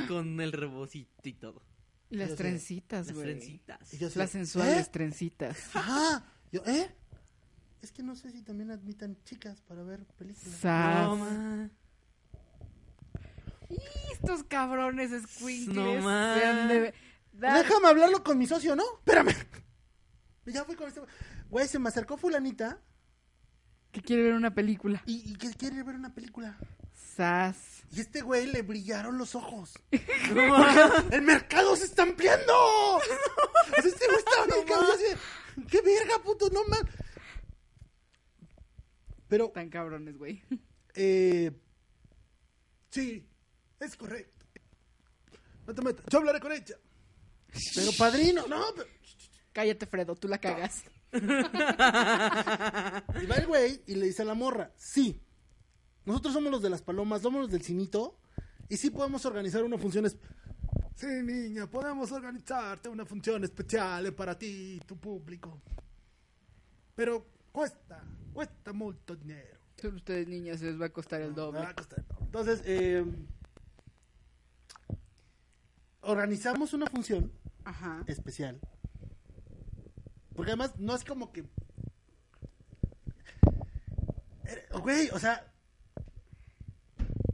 [0.09, 1.63] Con el rebocito y todo.
[2.11, 3.27] Las trencitas, Las güey.
[3.27, 3.93] trencitas.
[3.93, 4.91] Yo así, Las sensuales ¿eh?
[4.93, 5.77] trencitas.
[5.77, 6.25] Ajá.
[6.53, 6.91] Yo, ¿eh?
[7.83, 10.59] Es que no sé si también admitan chicas para ver películas.
[10.61, 11.07] Sas.
[11.07, 11.71] No, ma.
[13.69, 13.79] Y
[14.13, 16.03] estos cabrones squinkles.
[16.03, 16.95] No se han de
[17.33, 18.85] dar- Déjame hablarlo con mi socio, ¿no?
[18.99, 19.35] Espérame.
[20.47, 21.01] Ya fui con este.
[21.49, 22.81] Güey, se me acercó Fulanita
[23.93, 25.01] Que quiere ver una película.
[25.07, 26.59] y, y que quiere ver una película.
[27.15, 27.85] Sas.
[27.93, 29.75] Y este güey le brillaron los ojos.
[31.13, 32.53] El mercado se está ampliando.
[33.77, 34.67] Este güey estaba bien
[35.71, 36.49] ¡Qué verga, puto!
[36.51, 36.89] No man.
[39.29, 40.43] Pero, Tan cabrones, güey.
[40.95, 41.53] eh.
[42.91, 43.27] Sí,
[43.79, 44.45] es correcto.
[45.67, 46.05] No te metas.
[46.11, 46.77] Yo hablaré con ella.
[47.75, 48.63] Pero padrino, no.
[48.75, 48.89] pero-
[49.53, 50.83] Cállate, Fredo, tú la cagas.
[51.13, 51.21] Y
[53.27, 55.21] va el güey y le dice a la morra, sí,
[56.05, 58.19] nosotros somos los de las palomas, somos los del cinito,
[58.69, 60.07] y sí podemos organizar una función...
[60.07, 60.17] es-
[61.01, 65.63] Sí, niña, podemos organizarte una función especial para ti y tu público.
[66.95, 69.59] Pero cuesta, cuesta mucho dinero.
[69.81, 71.61] Son ustedes niñas, les va a costar el doble.
[71.61, 72.05] va a costar.
[72.21, 73.03] Entonces, eh,
[76.03, 77.33] organizamos una función
[77.65, 78.05] Ajá.
[78.07, 78.61] especial.
[80.35, 81.47] Porque además no es como que...
[84.45, 85.50] Eh, Güey, o sea,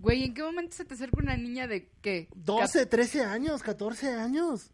[0.07, 2.29] Güey, ¿en qué momento se te acerca una niña de qué?
[2.37, 4.71] 12, 13 años, 14 años.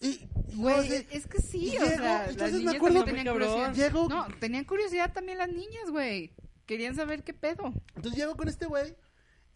[0.00, 3.16] Y, Güey, así- es que sí, o llego, sea, las entonces me niñas acuerdo también
[3.16, 3.74] que- tenían curiosidad.
[3.74, 6.32] Llego- No, tenían curiosidad también las niñas, güey.
[6.66, 7.72] Querían saber qué pedo.
[7.96, 8.94] Entonces llego con este güey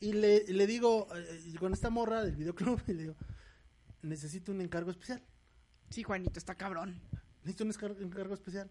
[0.01, 3.15] y le, y le digo, eh, con esta morra del videoclub, y le digo,
[4.03, 5.23] necesito un encargo especial.
[5.91, 7.01] Sí, Juanito, está cabrón.
[7.45, 8.69] Necesito un escar- encargo especial.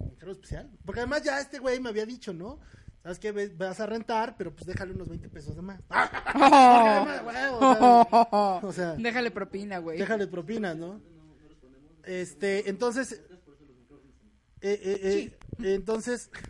[0.00, 0.76] ¿Encargo especial?
[0.84, 2.58] Porque además ya este güey me había dicho, ¿no?
[3.02, 3.32] ¿Sabes qué?
[3.56, 5.80] Vas a rentar, pero pues déjale unos 20 pesos de más.
[6.34, 9.98] O sea, o sea, Déjale propina, güey.
[9.98, 11.00] déjale propinas, ¿no?
[12.04, 13.20] Este, entonces...
[14.60, 16.30] eh, eh, eh, entonces...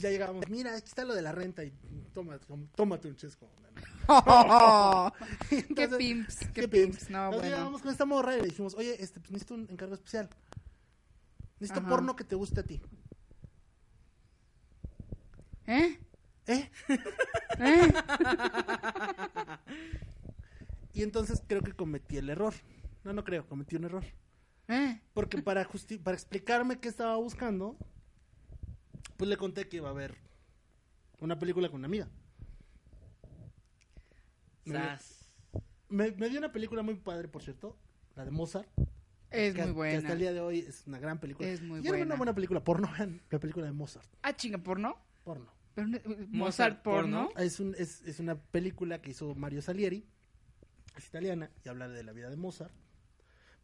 [0.00, 1.72] Ya llegamos, mira, aquí está lo de la renta y
[2.12, 2.40] toma,
[2.74, 3.48] tómate un chesco.
[5.48, 6.96] qué Entonces, pimps, qué, ¿Qué pimps.
[6.98, 7.10] pimps?
[7.10, 7.42] No, bueno.
[7.44, 10.28] llegamos con esta morra y le dijimos, oye, este, pues necesito un encargo especial.
[11.60, 11.88] Necesito Ajá.
[11.88, 12.80] porno que te guste a ti.
[15.66, 15.98] ¿Eh?
[16.46, 16.70] ¿Eh?
[17.58, 17.92] ¿Eh?
[20.92, 22.54] Y entonces creo que cometí el error.
[23.02, 24.04] No, no creo, cometí un error.
[24.68, 25.00] ¿Eh?
[25.12, 27.76] Porque para, justi- para explicarme qué estaba buscando,
[29.16, 30.16] pues le conté que iba a ver
[31.18, 32.08] una película con una amiga.
[34.64, 34.78] Me,
[35.88, 37.76] me, me dio una película muy padre, por cierto,
[38.14, 38.68] la de Mozart.
[39.30, 40.12] Es que, muy que hasta buena.
[40.12, 41.48] el día de hoy es una gran película.
[41.48, 42.16] Es muy y era una buena.
[42.16, 42.88] buena película porno,
[43.30, 44.08] la película de Mozart.
[44.22, 44.96] Ah, chinga, ¿porno?
[45.24, 45.52] Porno.
[45.74, 47.26] Pero, Mozart Mozart porno.
[47.28, 47.40] porno.
[47.42, 50.06] Es, un- es, es una película que hizo Mario Salieri,
[50.96, 52.72] es italiana, y habla de la vida de Mozart.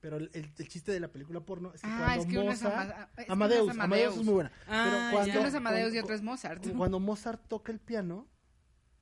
[0.01, 2.39] Pero el, el- el chiste de la película porno es que Ah, cuando es que
[2.39, 2.91] uno es Mozart...
[2.91, 4.17] Ama- es que uno es Amadeus, Amadeus.
[4.17, 4.53] Es muy buena.
[4.67, 6.67] Ah, pero cuando, Es que uno es Amadeus y cuando- otro es Mozart.
[6.77, 8.27] Cuando Mozart toca el piano,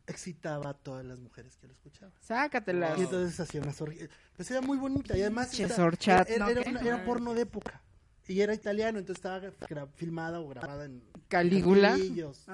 [0.06, 2.12] excitaba a todas las mujeres que lo escuchaban.
[2.20, 2.98] Sácatelas.
[2.98, 5.86] Y entonces hacía una sorri- Pues era muy bonita y además era, era,
[6.38, 6.48] ¿no?
[6.50, 6.70] era ¿Qué?
[6.70, 7.82] una- era porno de época.
[8.26, 11.90] Y era italiano, entonces estaba filmada o grabada en Calígula.
[11.90, 12.46] castillos.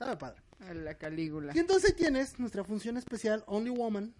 [0.00, 0.40] Estaba padre.
[0.66, 1.52] A La Calígula.
[1.54, 4.14] Y entonces tienes nuestra función especial Only Woman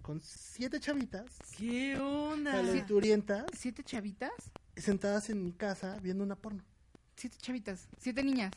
[0.00, 1.26] con siete chavitas
[1.58, 2.52] ¿Qué onda?
[2.52, 4.32] calenturientas ¿Siete chavitas?
[4.76, 6.64] sentadas en mi casa viendo una porno.
[7.16, 7.86] Siete chavitas.
[7.98, 8.52] Siete niñas.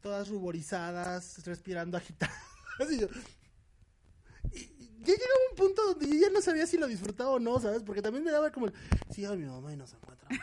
[0.00, 2.36] Todas ruborizadas, respirando agitadas.
[2.90, 3.08] Y yo-
[5.02, 7.82] ya llegaba un punto donde yo ya no sabía si lo disfrutaba o no, ¿sabes?
[7.82, 8.72] Porque también me daba como el...
[9.10, 10.28] Sí, ay, mi mamá y no se encuentra.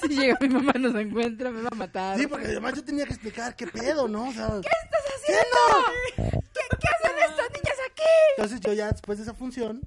[0.00, 2.18] Si llega mi mamá nos encuentra, me va a matar.
[2.18, 4.28] Sí, porque además yo tenía que explicar qué pedo, ¿no?
[4.28, 6.36] O sea, ¿Qué estás haciendo?
[6.54, 8.02] ¿Qué, qué hacen estas niñas aquí?
[8.36, 9.80] entonces yo ya después de esa función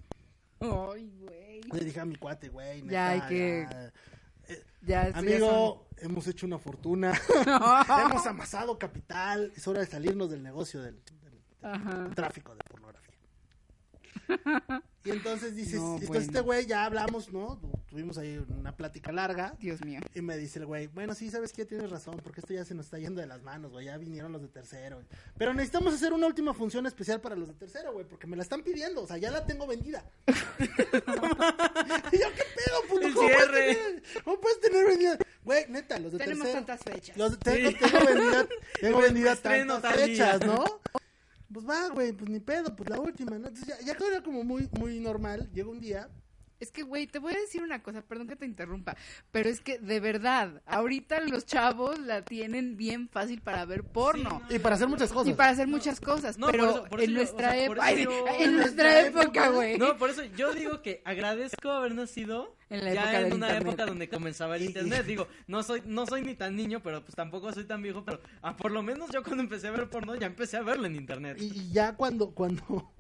[0.59, 1.61] Ay, güey.
[1.71, 3.91] le dije a mi cuate, güey, Ya hay que- ya,
[4.82, 7.13] Ya, esto ya Amigo, hemos hecho una fortuna.
[8.05, 9.51] hemos amasado capital.
[9.55, 10.99] Es hora de salirnos del negocio del
[11.62, 12.09] Ajá.
[12.16, 13.12] tráfico de pornografía.
[15.03, 16.22] Y entonces dices, No, entonces bueno.
[16.26, 17.59] este güey ya hablamos, ¿no?
[17.89, 19.55] Tuvimos ahí una plática larga.
[19.59, 19.99] Dios mío.
[20.14, 22.76] Y me dice el güey, bueno, sí, sabes que tienes razón, porque esto ya se
[22.76, 24.97] nos está yendo de las manos, güey, ya vinieron los de tercero.
[24.97, 25.07] güey.
[25.39, 28.43] Pero necesitamos hacer una última función especial para los de tercero, güey, porque me la
[28.43, 30.05] están pidiendo, o sea, ya la tengo vendida.
[30.28, 33.07] y yo, ¿qué pedo, puto?
[33.07, 33.74] El ¿Cómo puedes, cierre.
[33.76, 35.18] tener, ¿Cómo puedes tener vendida?
[35.43, 36.64] Güey, neta, los de Tenemos tercero.
[36.66, 37.18] tantas fechas.
[37.18, 37.76] Los, tengo, Sí.
[37.80, 38.47] tengo vendida,
[38.80, 40.45] tengo vendida tantas fechas.
[40.45, 40.64] ¿no?
[41.54, 43.47] Pues va, güey, pues ni pedo, pues la última, ¿no?
[43.47, 46.10] Entonces ya, ya era como muy, muy normal, llegó un día,
[46.62, 48.95] Es que, güey, te voy a decir una cosa, perdón que te interrumpa,
[49.32, 54.41] pero es que de verdad, ahorita los chavos la tienen bien fácil para ver porno.
[54.49, 55.32] y para hacer muchas cosas.
[55.32, 57.51] Y para hacer muchas cosas, No, por pero eso- por eso en yo- nuestra o
[57.53, 59.78] sea, por yo- en nuestra época, güey.
[59.80, 63.34] No, por eso yo digo que agradezco haber nacido En la ya época en una
[63.47, 63.62] internet.
[63.68, 65.05] época donde comenzaba el internet.
[65.07, 68.20] Digo, no soy, no soy ni tan niño, pero pues tampoco soy tan viejo, pero
[68.43, 70.95] ah, por lo menos yo cuando empecé a ver porno ya empecé a verlo en
[70.95, 71.38] internet.
[71.41, 72.91] Y, y ya cuando, cuando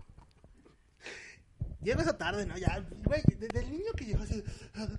[1.83, 2.55] Llego esa tarde, ¿no?
[2.57, 4.43] Ya, güey, desde el niño que llegó así.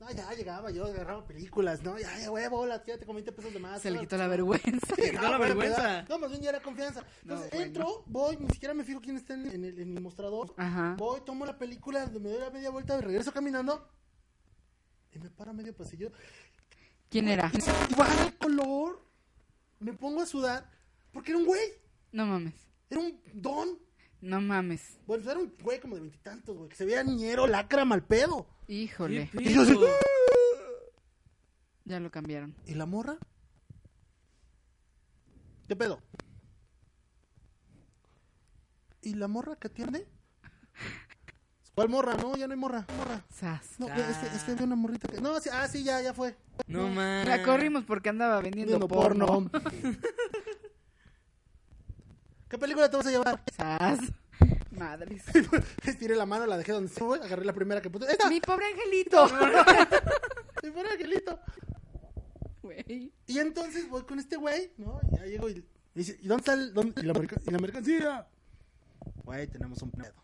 [0.00, 1.98] No, ya llegaba yo, agarraba películas, ¿no?
[1.98, 3.80] Ya, ya, huevo, hola, ya te con 20 pesos de más.
[3.82, 4.70] Se le quitó la vergüenza.
[4.96, 5.78] Sí, quitó la pero vergüenza.
[5.78, 7.00] me da- No, más bien ya era confianza.
[7.24, 10.02] No, Entonces entro, voy, ni siquiera me fijo quién está en, en el, en el
[10.02, 10.54] mostrador.
[10.56, 10.94] Ajá.
[10.98, 13.88] Voy, tomo la película, me doy la media vuelta, me regreso caminando.
[15.12, 16.10] Y me paro a medio pasillo.
[17.08, 17.52] ¿Quién era?
[17.96, 19.04] Baja el color.
[19.78, 20.68] Me pongo a sudar.
[21.12, 21.68] Porque era un güey.
[22.12, 22.54] No mames.
[22.90, 23.78] Era un don.
[24.22, 24.98] No mames.
[25.06, 28.46] Bueno, era un güey como de veintitantos, güey, que se veía niñero, lacra, mal pedo.
[28.68, 29.28] Híjole.
[29.36, 29.76] ¿Qué Y yo así?
[31.84, 32.54] Ya lo cambiaron.
[32.64, 33.18] ¿Y la morra?
[35.66, 36.00] ¿Qué pedo?
[39.02, 40.06] ¿Y la morra que atiende?
[41.74, 42.14] ¿Cuál morra?
[42.14, 42.86] No, ya no hay morra.
[42.96, 43.24] morra.
[43.34, 43.80] Sas.
[43.80, 45.20] No, es que, es que había una morrita que...
[45.20, 46.36] No, sí, ah, sí, ya, ya fue.
[46.68, 47.26] No mames.
[47.26, 49.26] La corrimos porque andaba vendiendo Viendo porno.
[49.26, 49.50] porno.
[52.52, 53.42] ¿Qué película te vas a llevar?
[53.56, 53.98] Sas.
[54.72, 55.24] Madres.
[55.86, 58.12] Estiré la mano, la dejé donde estuvo, agarré la primera que puse.
[58.12, 58.28] ¡Esta!
[58.28, 59.26] Mi pobre angelito.
[60.62, 61.40] Mi pobre angelito.
[62.60, 63.10] Güey.
[63.26, 65.00] Y entonces voy con este güey, ¿no?
[65.10, 67.14] Y ya llego y dice, ¿y dónde está el, dónde- y la,
[67.46, 68.28] y la mercancía?
[69.24, 70.22] Güey, tenemos un pedo.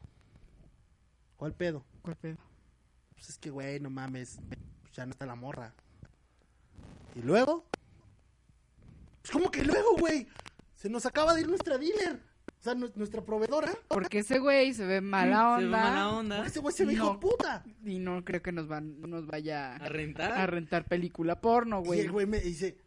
[1.39, 1.83] ¿Cuál pedo?
[2.03, 2.37] ¿Cuál pedo?
[3.15, 4.37] Pues es que, güey, no mames,
[4.93, 5.73] ya no está la morra.
[7.15, 7.65] ¿Y luego?
[9.23, 10.29] Pues ¿cómo que luego, güey?
[10.79, 12.21] Se nos acaba de ir nuestra dealer.
[12.59, 13.73] O sea, nu- nuestra proveedora.
[13.89, 15.79] Porque ese güey se ve mala Se ve onda.
[15.83, 16.47] mala onda.
[16.47, 17.21] Ese güey se dijo No.
[17.21, 17.65] puta.
[17.85, 20.33] Y no creo que nos, van, nos vaya ¿A rentar?
[20.33, 22.01] a rentar película porno, Y güey.
[22.01, 22.79] el güey me dice,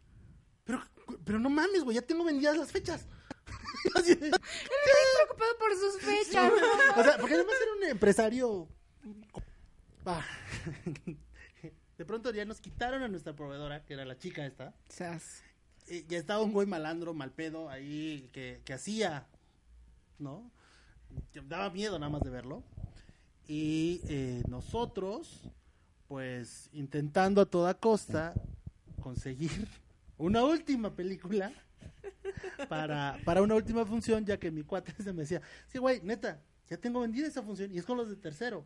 [0.64, 0.82] pero,
[1.24, 3.06] pero no mames, güey, ya tengo vendidas las fechas.
[3.94, 6.50] Así de- preocupado por sus fechas.
[6.96, 8.68] o sea, porque además era un empresario.
[10.06, 10.24] Ah.
[11.98, 14.74] De pronto ya nos quitaron a nuestra proveedora, que era la chica esta.
[14.88, 15.42] Sas.
[16.08, 19.26] Ya estaba un güey malandro, mal pedo ahí, que, que hacía,
[20.18, 20.50] ¿no?
[21.48, 22.62] Daba miedo nada más de verlo.
[23.46, 25.42] Y eh, nosotros,
[26.08, 28.34] pues, intentando a toda costa
[29.00, 29.68] conseguir
[30.16, 31.52] una última película
[32.68, 36.40] para, para una última función, ya que mi cuate se me decía, sí, güey, neta,
[36.68, 38.64] ya tengo vendida esa función y es con los de tercero.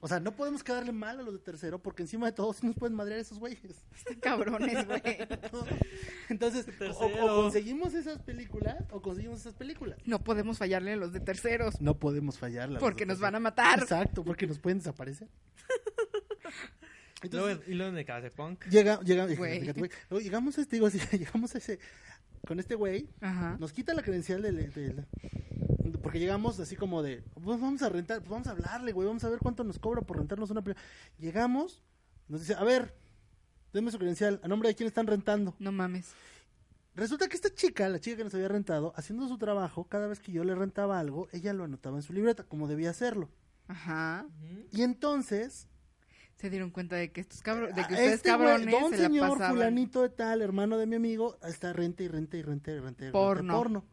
[0.00, 2.66] O sea, no podemos quedarle mal a los de tercero porque encima de todo sí
[2.66, 3.82] nos pueden madrear esos güeyes.
[4.20, 5.00] Cabrones, güey.
[6.28, 6.66] Entonces,
[7.00, 7.10] o,
[7.42, 9.98] conseguimos esas películas o conseguimos esas películas.
[10.04, 11.80] No podemos fallarle a los de terceros.
[11.80, 12.70] No podemos fallar.
[12.78, 13.80] Porque nos van a matar.
[13.80, 15.28] Exacto, porque nos pueden desaparecer.
[17.22, 18.66] Entonces, Luego- y luego de casa de punk.
[18.68, 19.26] llega, llega.
[19.26, 21.78] Luego llegamos a este, digo así, llegamos a ese,
[22.46, 23.56] con este güey, Ajá.
[23.58, 25.06] nos quita la credencial del, del-
[26.06, 29.24] porque llegamos así como de, pues vamos a rentar, pues vamos a hablarle, güey, vamos
[29.24, 30.86] a ver cuánto nos cobra por rentarnos una película.
[31.18, 31.82] Llegamos,
[32.28, 32.94] nos dice, a ver,
[33.72, 35.56] denme su credencial, a nombre de quién están rentando.
[35.58, 36.12] No mames.
[36.94, 40.20] Resulta que esta chica, la chica que nos había rentado, haciendo su trabajo, cada vez
[40.20, 43.28] que yo le rentaba algo, ella lo anotaba en su libreta, como debía hacerlo.
[43.66, 44.28] Ajá.
[44.70, 45.66] Y entonces,
[46.36, 49.04] Se dieron cuenta de que estos cabrones, de que ustedes este cabrones don se la
[49.08, 49.52] señor pasaban.
[49.54, 53.02] fulanito de tal, hermano de mi amigo, está renta y renta y renta y renta
[53.02, 53.54] y renta Porno.
[53.56, 53.84] porno.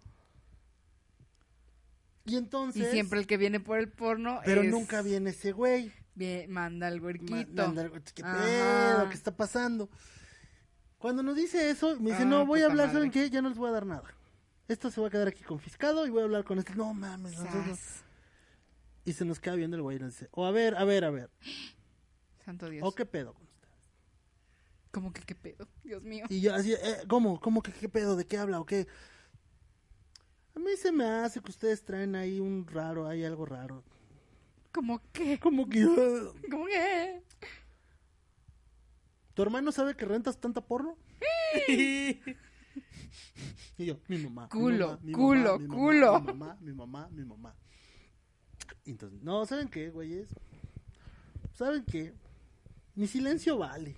[2.25, 5.51] Y entonces, Y siempre el que viene por el porno pero es- nunca viene ese
[5.51, 5.91] güey.
[6.15, 7.63] Vie- manda Ma- huerquito.
[7.65, 8.43] manda algo, ¿Qué Ajá.
[8.43, 9.09] pedo?
[9.09, 9.89] ¿Qué está pasando?
[10.97, 12.93] Cuando nos dice eso, me dice, Ah, no, voy a hablar, madre.
[12.99, 13.29] ¿saben qué?
[13.29, 14.03] Ya no les voy a dar nada.
[14.69, 16.75] Esto se va a quedar aquí confiscado y voy a hablar con este.
[16.75, 18.03] No mames, Sas.
[19.03, 21.03] Y se nos queda viendo el güey y nos dice, o a ver, a ver,
[21.03, 21.29] a ver,
[22.45, 22.87] Santo Dios.
[22.87, 23.73] o qué pedo con ustedes.
[24.91, 25.67] ¿Cómo que qué pedo?
[25.83, 26.25] Dios mío.
[26.29, 27.41] Y yo así, eh, ¿cómo?
[27.41, 28.15] ¿Cómo que qué pedo?
[28.15, 28.87] ¿De qué habla o qué?
[30.55, 33.83] A mí se me hace que ustedes traen ahí un raro, hay algo raro.
[34.71, 35.39] ¿Cómo qué?
[35.39, 35.85] ¿Cómo que?
[36.49, 37.21] ¿Cómo qué?
[39.33, 40.97] ¿Tu hermano sabe que rentas tanta porno?
[43.77, 44.43] Y yo, mi mamá.
[44.43, 46.19] mi Culo, mamá, mi culo, mamá, mi mamá, culo.
[46.19, 47.55] Mi mamá, mi mamá, mi mamá.
[48.85, 50.29] Y Entonces, no, ¿saben qué, güeyes?
[51.53, 52.13] ¿Saben qué?
[52.95, 53.95] Mi silencio vale.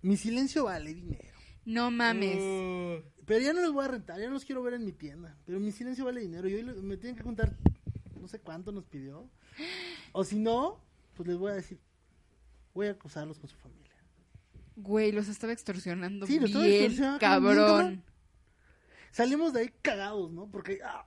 [0.00, 1.38] Mi silencio vale dinero.
[1.64, 2.36] No mames.
[2.40, 3.02] Uh,
[3.32, 5.34] Pero ya no los voy a rentar, ya no los quiero ver en mi tienda.
[5.46, 6.46] Pero mi silencio vale dinero.
[6.50, 7.56] Y hoy me tienen que contar
[8.20, 9.26] no sé cuánto nos pidió.
[10.12, 11.80] O si no, pues les voy a decir,
[12.74, 13.96] voy a acusarlos con su familia.
[14.76, 18.04] Güey, los estaba extorsionando Sí, los estaba bien, extorsionando, cabrón.
[19.12, 20.50] Salimos de ahí cagados, ¿no?
[20.50, 20.80] Porque...
[20.84, 21.06] ah,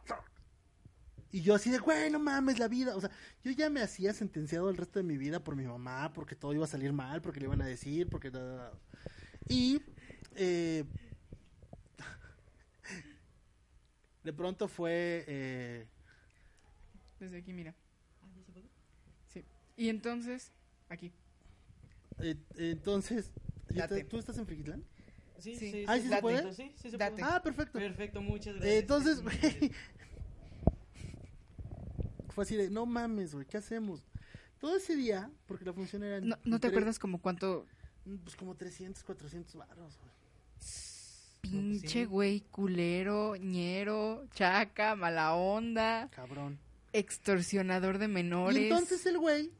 [1.30, 2.95] y yo así de, güey, no mames, la vida.
[2.95, 3.11] O sea,
[3.43, 6.55] yo ya me hacía sentenciado el resto de mi vida por mi mamá, porque todo
[6.55, 8.32] iba a salir mal, porque le iban a decir, porque...
[8.32, 8.73] da, da, da.
[9.47, 9.80] Y...
[10.34, 10.86] eh,
[14.26, 15.23] de pronto fue...
[15.28, 15.88] eh,
[17.19, 17.73] Desde aquí, mira.
[19.32, 19.45] Sí.
[19.78, 20.51] Y entonces,
[20.89, 21.11] aquí.
[22.19, 23.32] eh, entonces...
[23.69, 24.03] ¿ya Date.
[24.03, 24.84] te- ¿Tú estás en Friquitlán?
[25.39, 25.71] sí, Sí.
[25.71, 26.53] sí, Ah, sí, ¿sí se puede?
[26.53, 27.21] Sí, sí se Date.
[27.21, 27.23] puede.
[27.32, 27.78] Ah, perfecto.
[27.80, 28.82] Perfecto, muchas Eh, gracias.
[28.82, 29.71] entonces, güey.
[32.30, 34.01] Fue así de, no mames, güey, ¿qué hacemos?
[34.59, 36.17] Todo ese día, porque la función era...
[36.17, 37.65] en- ¿No, no te acuerdas como cuánto
[38.23, 40.11] Pues como 300, 400 baros, güey.
[41.56, 42.06] Pinche sí.
[42.06, 46.60] güey culero, ñero, chaca, mala onda, Cabrón.
[46.93, 48.58] extorsionador de menores?
[48.58, 49.51] Y entonces el güey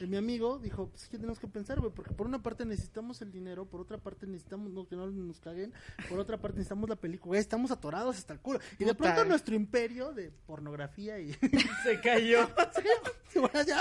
[0.00, 3.20] mi amigo dijo, pues es que tenemos que pensar, güey, porque por una parte necesitamos
[3.22, 5.72] el dinero, por otra parte necesitamos no, que no nos caguen,
[6.08, 8.60] por otra parte necesitamos la película, güey, estamos atorados hasta el culo.
[8.78, 11.32] Y de pronto nuestro imperio de pornografía y...
[11.82, 12.48] Se cayó.
[13.28, 13.80] se van allá.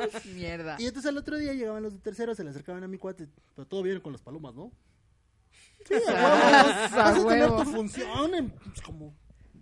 [0.00, 0.24] ¡Adiós!
[0.34, 0.76] Mierda.
[0.78, 3.28] Y entonces al otro día llegaban los de tercero, se le acercaban a mi cuate,
[3.54, 4.72] pero todo bien con las palomas, ¿no?
[5.86, 9.14] Sí, a huevo, vas A tener tu función, en- pues, como,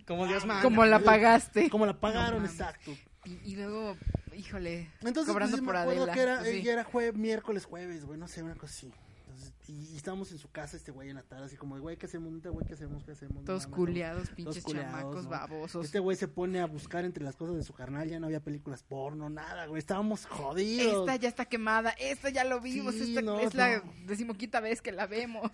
[0.06, 0.62] Como Dios manda.
[0.62, 1.68] Como la pagaste.
[1.70, 2.52] como la pagaron, mames.
[2.52, 2.92] exacto.
[3.24, 3.96] Y, y luego,
[4.36, 6.14] híjole, Entonces, cobrando pues, sí por me acuerdo Adela.
[6.14, 6.68] que era, Pues sí.
[6.68, 8.92] era jue- miércoles, jueves, güey, no sé, una cosa así.
[9.26, 11.82] Entonces, y, y estábamos en su casa, este güey en la tarde, así como, de,
[11.82, 12.32] güey, ¿qué hacemos?
[12.32, 13.04] Neta, güey, ¿qué hacemos?
[13.04, 13.36] ¿Qué hacemos?
[13.36, 15.30] No Todos culiados, pinches culiados, chamacos ¿no?
[15.30, 15.84] babosos.
[15.84, 18.40] Este güey se pone a buscar entre las cosas de su carnal, ya no había
[18.40, 21.00] películas porno, nada, güey, estábamos jodidos.
[21.00, 23.92] Esta ya está quemada, esta ya lo vimos, Sí, esta no, es la no.
[24.06, 25.50] decimoquinta vez que la vemos.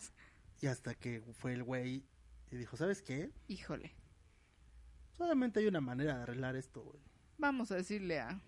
[0.65, 2.07] Y hasta que fue el güey
[2.51, 3.31] y dijo, ¿sabes qué?
[3.49, 3.93] Híjole,
[5.13, 7.03] Solamente hay una manera de arreglar esto, güey.
[7.37, 8.41] vamos a decirle a...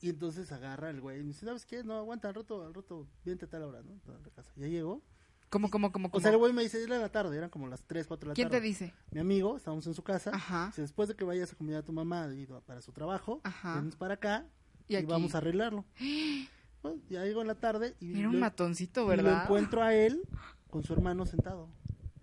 [0.00, 1.84] Y entonces agarra el güey y me dice, ¿sabes qué?
[1.84, 4.00] No, aguanta, al rato, al rato, viente a tal hora, ¿no?
[4.12, 4.52] A la casa.
[4.56, 5.00] Ya llegó.
[5.48, 6.20] ¿Cómo, cómo, cómo, O cómo?
[6.20, 8.34] sea, el güey me dice, era la tarde, eran como las 3, 4 de la
[8.34, 8.60] ¿Quién tarde.
[8.62, 8.92] te dice?
[9.12, 10.32] Mi amigo, estábamos en su casa.
[10.34, 10.66] Ajá.
[10.66, 12.28] Dice, después de que vayas a comer a tu mamá
[12.66, 13.74] para su trabajo, Ajá.
[13.74, 14.44] vienes para acá
[14.88, 15.84] Y vamos a arreglarlo.
[16.82, 19.42] Pues, ya llego en la tarde y, Era un lo, matoncito, y lo ¿verdad?
[19.44, 20.22] encuentro a él
[20.70, 21.68] con su hermano sentado.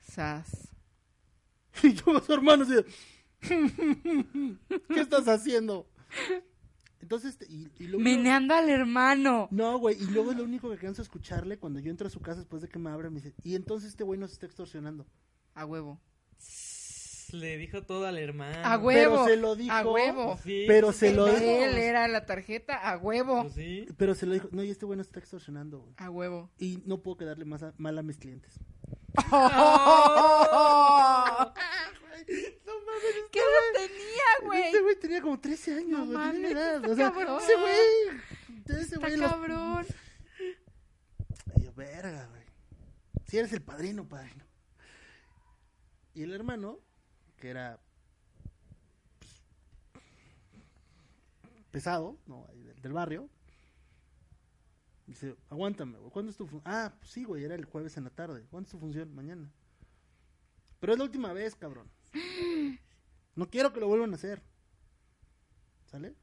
[0.01, 0.69] Sas.
[1.83, 2.73] Y yo, su hermano, así
[4.87, 5.87] ¿qué estás haciendo?
[6.99, 8.03] Entonces, este, y, y luego...
[8.03, 9.47] Meneando al hermano.
[9.51, 12.09] No, güey, y luego es lo único que alcanzo a escucharle cuando yo entro a
[12.09, 14.47] su casa después de que me abre, me dice, y entonces este güey nos está
[14.47, 15.05] extorsionando.
[15.53, 16.01] A huevo.
[17.31, 18.57] Le dijo todo al hermano.
[18.63, 19.25] A huevo.
[19.25, 19.73] se lo dijo.
[19.73, 20.39] A huevo.
[20.43, 21.37] Sí, Pero se lo dijo.
[21.39, 23.41] Él era la tarjeta, a huevo.
[23.43, 23.85] Pues sí.
[23.97, 25.93] Pero se lo dijo, no, y este güey nos está extorsionando, güey.
[25.97, 26.49] A huevo.
[26.57, 28.59] Y no puedo quedarle más a- mal a mis clientes.
[33.31, 34.63] ¿Qué edad tenía, güey?
[34.63, 36.17] Este güey tenía como 13 años, No güey.
[36.17, 36.75] mames, edad.
[36.77, 37.41] está O sea, cabrón.
[37.41, 38.21] ese güey.
[38.67, 39.17] Ese Está güey.
[39.17, 39.85] los- cabrón.
[41.55, 42.43] Y yo, verga, güey.
[43.27, 44.45] Si eres el padrino, padrino.
[46.13, 46.79] Y el hermano,
[47.37, 47.79] que era
[49.19, 49.31] pues,
[51.71, 52.45] pesado, ¿no?
[52.49, 53.29] Ahí del, del barrio,
[55.05, 56.11] dice, aguántame, güey.
[56.11, 56.73] ¿Cuándo es tu función?
[56.73, 58.45] Ah, pues sí, güey, era el jueves en la tarde.
[58.49, 59.13] ¿Cuándo es tu función?
[59.15, 59.51] Mañana.
[60.79, 61.89] Pero es la última vez, cabrón.
[63.35, 64.41] No quiero que lo vuelvan a hacer.
[65.85, 66.15] ¿Sale?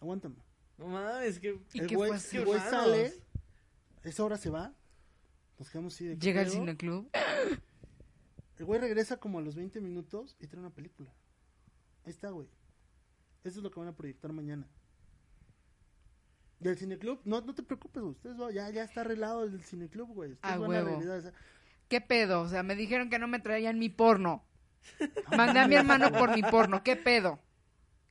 [0.00, 0.36] Aguántame.
[0.78, 1.60] No mames, que.
[1.74, 2.38] ¿Y el qué güey, fue el así?
[2.38, 3.14] güey sale,
[4.02, 4.72] esa hora se va,
[5.58, 6.56] nos quedamos así de ¿qué Llega al pedo?
[6.56, 7.10] cineclub.
[8.60, 11.10] El güey regresa como a los 20 minutos y trae una película.
[12.04, 12.46] Ahí está, güey.
[13.42, 14.68] Eso es lo que van a proyectar mañana.
[16.58, 18.12] Del cineclub, no, no te preocupes, güey.
[18.12, 20.32] Ustedes, ya, ya está arreglado el cineclub, güey.
[20.32, 21.00] Ustedes A van huevo.
[21.88, 22.42] ¿Qué pedo?
[22.42, 24.44] O sea, me dijeron que no me traían mi porno.
[25.34, 26.82] Mandé a mi hermano por mi porno.
[26.84, 27.38] ¿Qué pedo?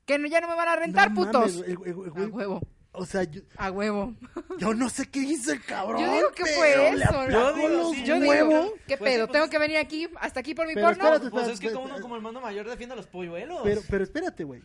[0.08, 1.58] Que no, ya no me van a rentar, No putos.
[1.58, 2.62] mames, güey, el- el- el a huevo.
[2.92, 4.16] O sea, yo, A huevo.
[4.58, 6.02] yo no sé qué hizo el cabrón.
[6.02, 7.30] Yo digo que fue eso.
[7.30, 8.50] Yo digo, los sí, Yo huevos.
[8.66, 9.28] digo, ¿qué Pues sí, pedo?
[9.28, 10.90] pues- ¿Tengo que venir aquí, hasta aquí por mi porno?
[10.92, 13.62] espérate, Pues es que como uno como hermano mayor defiende a los polluelos.
[13.64, 14.62] Pero, pero espérate, güey.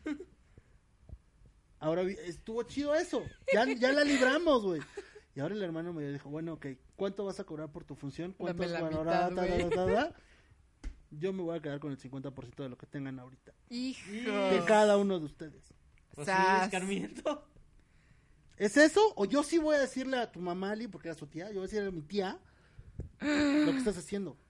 [1.81, 3.23] Ahora estuvo chido eso.
[3.53, 4.81] Ya, ya la libramos, güey.
[5.35, 6.67] Y ahora el hermano me dijo, bueno, ok,
[6.97, 8.33] ¿cuánto vas a cobrar por tu función?
[8.39, 10.15] ¿Cuánto vas a cobrar?
[11.11, 13.53] Yo me voy a quedar con el 50% de lo que tengan ahorita.
[13.69, 14.65] De Hijo.
[14.67, 15.75] cada uno de ustedes.
[16.15, 16.27] Pues.
[18.57, 19.01] ¿Es eso?
[19.17, 21.55] O yo sí voy a decirle a tu mamá, Ali, porque era su tía, yo
[21.55, 22.39] voy a decirle a mi tía
[23.21, 24.37] lo que estás haciendo.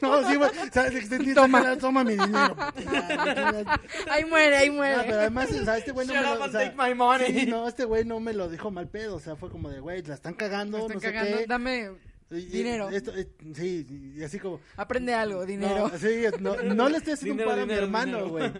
[0.00, 0.48] No, sí, güey.
[0.72, 1.08] ¿Sabes?
[1.34, 1.34] Toma.
[1.34, 1.76] Toma.
[1.78, 2.56] Toma mi dinero.
[4.10, 5.02] Ahí muere, ahí No, muere.
[5.06, 6.94] pero además, o sea, este güey no Shut me lo, o and sea, take my
[6.94, 7.40] money.
[7.40, 9.80] sí, no, este güey no me lo dijo mal pedo, o sea, fue como de,
[9.80, 11.38] güey, la están cagando, están no sé cagando.
[11.38, 11.46] qué.
[11.46, 11.90] Dame
[12.30, 12.90] Y- dinero.
[12.90, 15.88] esto, eh, sí, y así como, Aprende algo, dinero.
[15.88, 18.52] no, sí, no, no le estoy haciendo Dinero, un paro a mi hermano, güey.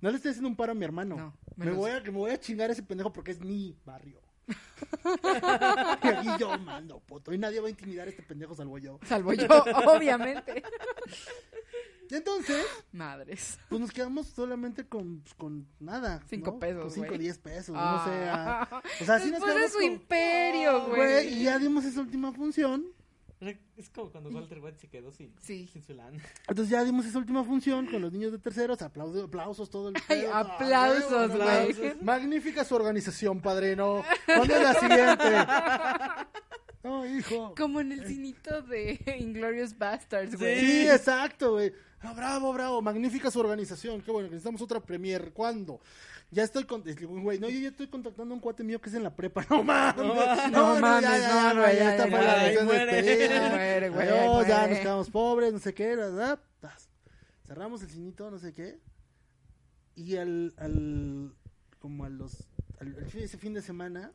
[0.00, 1.16] No le estoy haciendo un paro a mi hermano.
[1.16, 4.20] No, me voy a, me voy a chingar a ese pendejo porque es mi barrio.
[6.02, 7.32] y aquí yo mando, puto.
[7.32, 8.98] Y nadie va a intimidar a este pendejo salvo yo.
[9.06, 9.46] Salvo yo,
[9.86, 10.62] obviamente.
[12.10, 13.58] Y entonces, Madres.
[13.68, 16.20] pues nos quedamos solamente con, pues, con nada.
[16.28, 16.58] Cinco ¿no?
[16.58, 17.18] pesos, Con cinco, güey.
[17.20, 18.02] diez pesos, Ah.
[18.04, 18.28] no sé.
[18.28, 18.82] ah.
[19.00, 21.28] O sea, así nos Después de quedamos su con- imperio, güey.
[21.34, 22.84] y ya dimos esa última función.
[23.76, 25.66] Es como cuando Walter White se quedó sin, Sí.
[25.72, 26.18] sin su lana.
[26.46, 29.94] Entonces ya dimos esa última función con los niños de terceros, aplausos, aplausos todo el
[30.08, 30.34] Ay, pedo.
[30.34, 31.72] aplausos, güey.
[31.72, 31.94] güey.
[32.02, 34.04] Magnífica su organización, padrino.
[34.26, 36.26] ¿Cuándo es la siguiente?
[36.82, 37.54] No, hijo.
[37.56, 40.88] Como en el cinito de Inglorious Bastards, Sí, güey.
[40.88, 41.72] exacto, güey.
[42.02, 44.00] Ah, bravo, bravo, magnífica su organización.
[44.00, 45.32] Qué bueno, necesitamos otra premier.
[45.32, 45.80] ¿Cuándo?
[46.32, 46.82] Ya estoy con...
[46.82, 49.44] Güey, no, yo ya estoy contactando a un cuate mío que es en la prepa.
[49.50, 49.96] No mames.
[50.52, 52.64] No mames, no, no, ya, ya, esta ya, fue ya.
[52.64, 53.88] la muere.
[53.90, 56.40] güey, ay, ya nos quedamos pobres, no sé qué, ¿verdad?
[57.46, 58.78] Cerramos el cinito, no sé qué.
[59.96, 61.34] Y al, al
[61.80, 62.46] como a los,
[62.78, 64.12] al, ese fin de semana,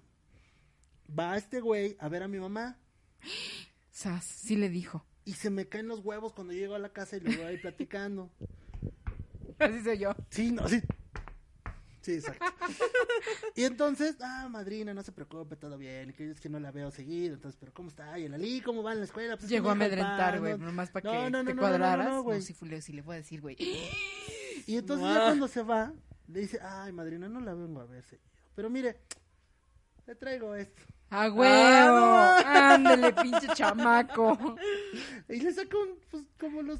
[1.08, 2.78] va este güey a ver a mi mamá.
[3.92, 5.06] Sas, sí le dijo.
[5.26, 7.58] Y se me caen los huevos cuando llego a la casa y lo veo ahí
[7.58, 8.32] platicando.
[9.60, 10.16] Así soy yo.
[10.30, 10.82] Sí, no, sí.
[12.06, 12.46] Sí, exacto.
[13.56, 16.14] y entonces, ah, madrina, no se preocupe, todo bien.
[16.14, 17.34] Que es que no la veo seguido.
[17.34, 18.20] Entonces, pero ¿cómo está?
[18.20, 19.38] Y el Ali, ¿cómo va en la escuela?
[19.38, 20.68] Pues Llegó a amedrentar, güey, ¿no?
[20.68, 21.98] nomás para No, que no, no, te no, cuadraras.
[22.06, 22.42] no, no, No, güey.
[22.44, 22.76] sí, fu- le-
[23.14, 23.56] a decir, güey.
[24.68, 25.94] Y entonces ya cuando se va,
[26.28, 28.30] le dice, ay, madrina, no la vengo a ver seguido.
[28.56, 29.02] Pero mire,
[30.06, 30.82] le traigo esto.
[31.10, 32.16] ¡A huevo!
[32.46, 34.56] ¡Ándale, pinche chamaco!
[35.30, 36.80] Y le saca un, pues, como los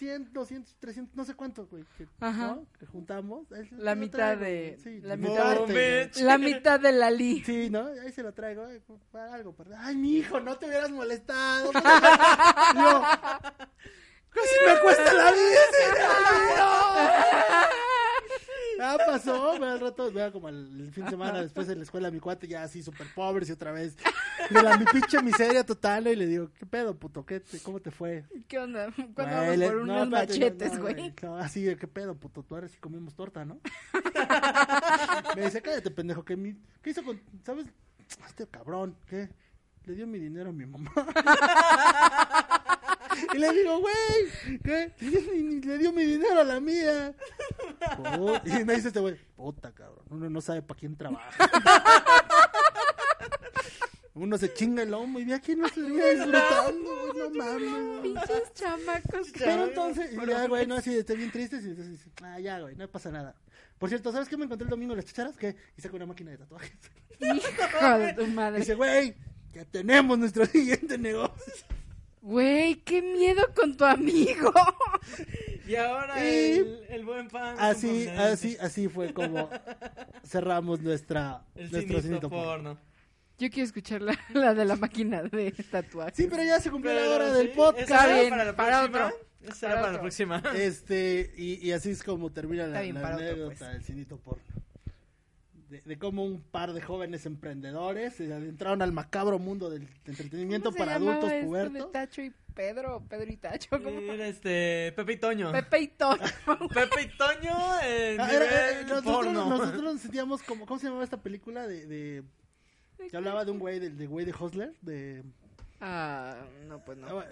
[0.00, 1.84] 100, 200, 300, no sé cuánto, güey.
[1.98, 2.46] Que, Ajá.
[2.54, 2.66] ¿no?
[2.78, 3.52] que juntamos.
[3.52, 4.78] Ahí La mitad traigo, de-.
[4.82, 6.16] Sí, la mi mitad- parte, bitch.
[6.22, 7.42] La mitad de la li.
[7.44, 7.86] Sí, ¿no?
[8.02, 8.66] Ahí se lo traigo.
[8.68, 8.80] eh,
[9.12, 9.84] para algo, para...
[9.86, 11.70] Ay, mi hijo, no te hubieras molestado.
[11.72, 11.80] no
[14.30, 15.60] casi me cuesta la vida.
[18.82, 22.10] Ah, pasó, me al rato, vea como el fin de semana después en la escuela
[22.10, 23.96] mi cuate ya así súper pobre y otra vez
[24.48, 27.24] de la mi pinche miseria total y le digo, ¿qué pedo, puto?
[27.26, 28.24] ¿Qué te- ¿Cómo te fue?
[28.48, 28.90] ¿Qué onda?
[29.14, 31.14] ¿Cuándo vamos por no, unos no, machetes, güey?
[31.22, 32.42] No, así de, ¿qué pedo, puto?
[32.42, 33.60] Tú ahora sí comimos torta, ¿no?
[35.36, 36.54] Me dice, cállate, pendejo, que mi...
[36.82, 37.20] ¿Qué hizo con...
[37.44, 37.66] ¿Sabes?
[38.26, 39.28] Este cabrón, ¿qué?
[39.84, 40.90] Le dio mi dinero a mi mamá.
[43.34, 44.92] y le digo, güey, ¿qué?
[45.00, 47.14] Le dio, mi, le dio mi dinero a la mía.
[48.44, 51.30] Y me dice este güey, puta, cabrón, uno no sabe para quién trabaja.
[54.14, 57.30] Uno se chinga el lomo y ve a quién no se termina disfrutando, güey, no
[57.30, 58.02] mames.
[58.02, 59.28] Pinches chamacos.
[59.38, 61.56] Pero entonces, y ya, güey, no, así, estoy bien triste.
[61.56, 63.34] Y entonces dice, ah, ya, güey, no pasa nada.
[63.78, 65.38] Por cierto, ¿sabes qué me encontré el domingo en las chicharas?
[65.38, 66.72] Que y saco una máquina de tatuajes.
[67.20, 68.58] Hijo de tu madre.
[68.58, 69.14] Dice, güey,
[69.52, 71.54] ya tenemos nuestro siguiente negocio.
[72.22, 74.52] Güey, qué miedo con tu amigo.
[75.66, 77.56] Y ahora Y- el, el buen pan.
[77.58, 79.48] Así, así, así fue como
[80.26, 82.44] cerramos nuestra, El nuestro cinito porno.
[82.74, 82.78] porno.
[83.38, 86.14] Yo quiero escuchar la, la de la máquina de tatuajes.
[86.16, 88.08] Sí, pero ya se cumplió la Pero hora sí, del podcast.
[88.12, 89.06] bien, para la para próxima.
[89.06, 89.18] otro.
[89.42, 90.42] Esa será Para para la próxima.
[90.56, 93.72] Este, y, y así es como termina la, bien, la anécdota pues.
[93.72, 94.42] del cinito porno.
[95.70, 100.70] De, de cómo un par de jóvenes emprendedores se adentraron al macabro mundo del entretenimiento
[100.70, 101.92] ¿Cómo se para adultos esto de pubertos.
[101.92, 103.88] Tacho y Pedro, Pedro y Tacho, ¿cómo?
[104.00, 104.92] Era este.
[104.96, 105.52] Pepe y Toño.
[105.52, 106.18] Pepe y Toño.
[106.74, 109.48] Pepe y Toño en Ah, era- era- nivel nosotros, porno.
[109.48, 111.66] nosotros nos sentíamos como, ¿cómo se llamaba esta película?
[111.68, 112.24] De, de
[113.08, 115.22] que hablaba de un güey, del de güey de Hustler, de
[115.80, 116.36] Ah,
[116.68, 117.06] no, pues no.
[117.20, 117.24] ah,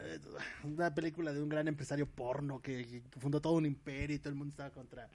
[0.65, 4.31] una película de un gran empresario porno que, que fundó todo un imperio y todo
[4.31, 5.09] el mundo estaba contra.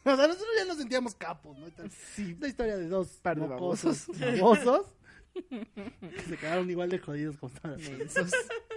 [0.04, 1.66] o sea, nosotros ya nos sentíamos capos, ¿no?
[2.14, 2.34] Sí.
[2.38, 4.86] Una historia de dos Par de mocosos babosos
[5.50, 7.78] que se quedaron igual de jodidos como estaban.
[7.78, 8.30] Mensos.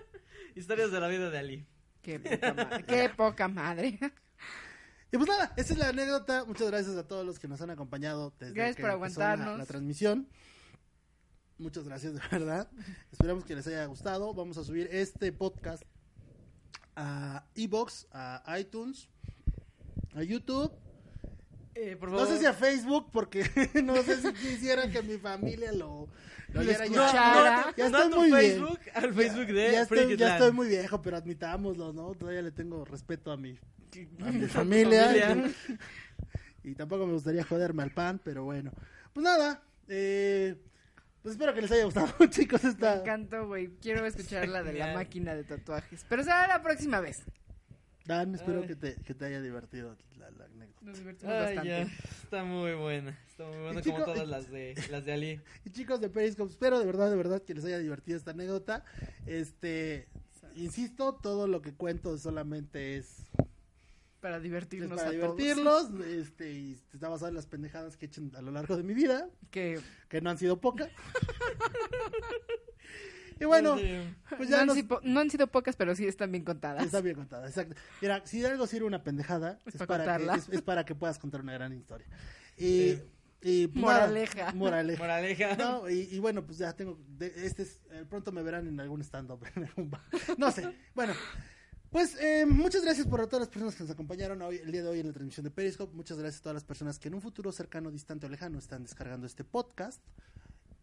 [0.55, 1.67] Historias de la vida de Ali.
[2.01, 2.83] Qué poca madre.
[2.85, 3.99] Qué poca madre.
[5.11, 6.45] Y pues nada, esa es la anécdota.
[6.45, 9.31] Muchas gracias a todos los que nos han acompañado desde Gracias que por empezó la-
[9.33, 9.59] aguantarnos.
[9.59, 10.27] La, transmisión.
[11.57, 12.69] Muchas gracias, de verdad.
[13.11, 14.33] Esperamos que les haya gustado.
[14.33, 15.83] Vamos a subir este podcast
[16.95, 19.09] a Evox, a iTunes,
[20.15, 20.71] a YouTube.
[21.75, 23.43] Eh, por No sé si a Facebook, porque
[23.83, 26.07] no sé si quisieran que mi familia lo,
[26.53, 26.71] lo ya.
[26.73, 27.73] escuchara.
[27.77, 28.41] Ya no estoy a tu muy bien.
[28.41, 32.13] Facebook, al Facebook de ya, estoy, ya estoy muy viejo, pero admitámoslo, ¿no?
[32.13, 33.57] Todavía le tengo respeto a mi,
[34.21, 35.05] a mi familia.
[35.27, 35.51] familia.
[36.63, 38.71] Y tampoco me gustaría joderme al pan, pero bueno.
[39.13, 40.55] Pues nada, eh,
[41.23, 42.97] pues espero que les haya gustado, chicos, Me esta...
[42.99, 43.69] encantó, güey.
[43.81, 46.05] Quiero escuchar la de la máquina de tatuajes.
[46.07, 47.23] Pero será la próxima vez.
[48.05, 50.29] Dan, espero que te, que te haya divertido la.
[50.81, 51.69] Nos divertimos Ay, bastante.
[51.69, 51.81] ya.
[52.23, 53.17] Está muy buena.
[53.29, 55.41] Está muy buena Y como chico- todas las de las de Ali.
[55.65, 58.83] Y chicos de Periscope, espero de verdad, de verdad que les haya divertido esta anécdota.
[59.27, 60.07] Este,
[60.55, 63.17] insisto, todo lo que cuento solamente es
[64.21, 65.37] Para divertirnos para a todos.
[65.37, 68.83] divertirlos, este, y está basado en las pendejadas que he hecho a lo largo de
[68.83, 69.79] mi vida, Que
[70.09, 70.89] que no han sido pocas.
[73.41, 73.75] y bueno,
[74.37, 76.85] pues no, ya han nos, sido, no han sido pocas, pero sí están bien contadas.
[76.85, 77.75] Está bien contada, exacto.
[78.01, 80.85] Mira, si de algo sirve una pendejada, Es es, para para que, es, es para
[80.85, 82.07] que puedas contar una gran historia.
[82.57, 83.03] Y, Sí.
[83.41, 84.53] y pues, nada, Moraleja.
[84.53, 84.99] moraleja.
[85.03, 85.55] Moraleja.
[85.57, 88.79] No, y, y bueno, pues ya tengo, de- este es, eh, pronto me verán en
[88.79, 90.01] algún stand-up, en algún bar.
[90.37, 91.13] no sé, bueno.
[91.89, 94.81] Pues eh, muchas gracias por a todas las personas que nos acompañaron hoy, el día
[94.81, 95.93] de hoy en la transmisión de Periscope.
[95.93, 98.83] Muchas gracias a todas las personas que en un futuro cercano, distante o lejano están
[98.83, 100.01] descargando este podcast.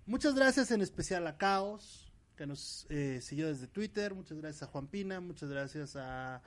[0.05, 2.08] Muchas gracias en especial a Caos,
[2.39, 4.15] que nos eh, siguió desde Twitter.
[4.15, 5.21] Muchas gracias a Juan Pina.
[5.21, 6.41] Muchas gracias a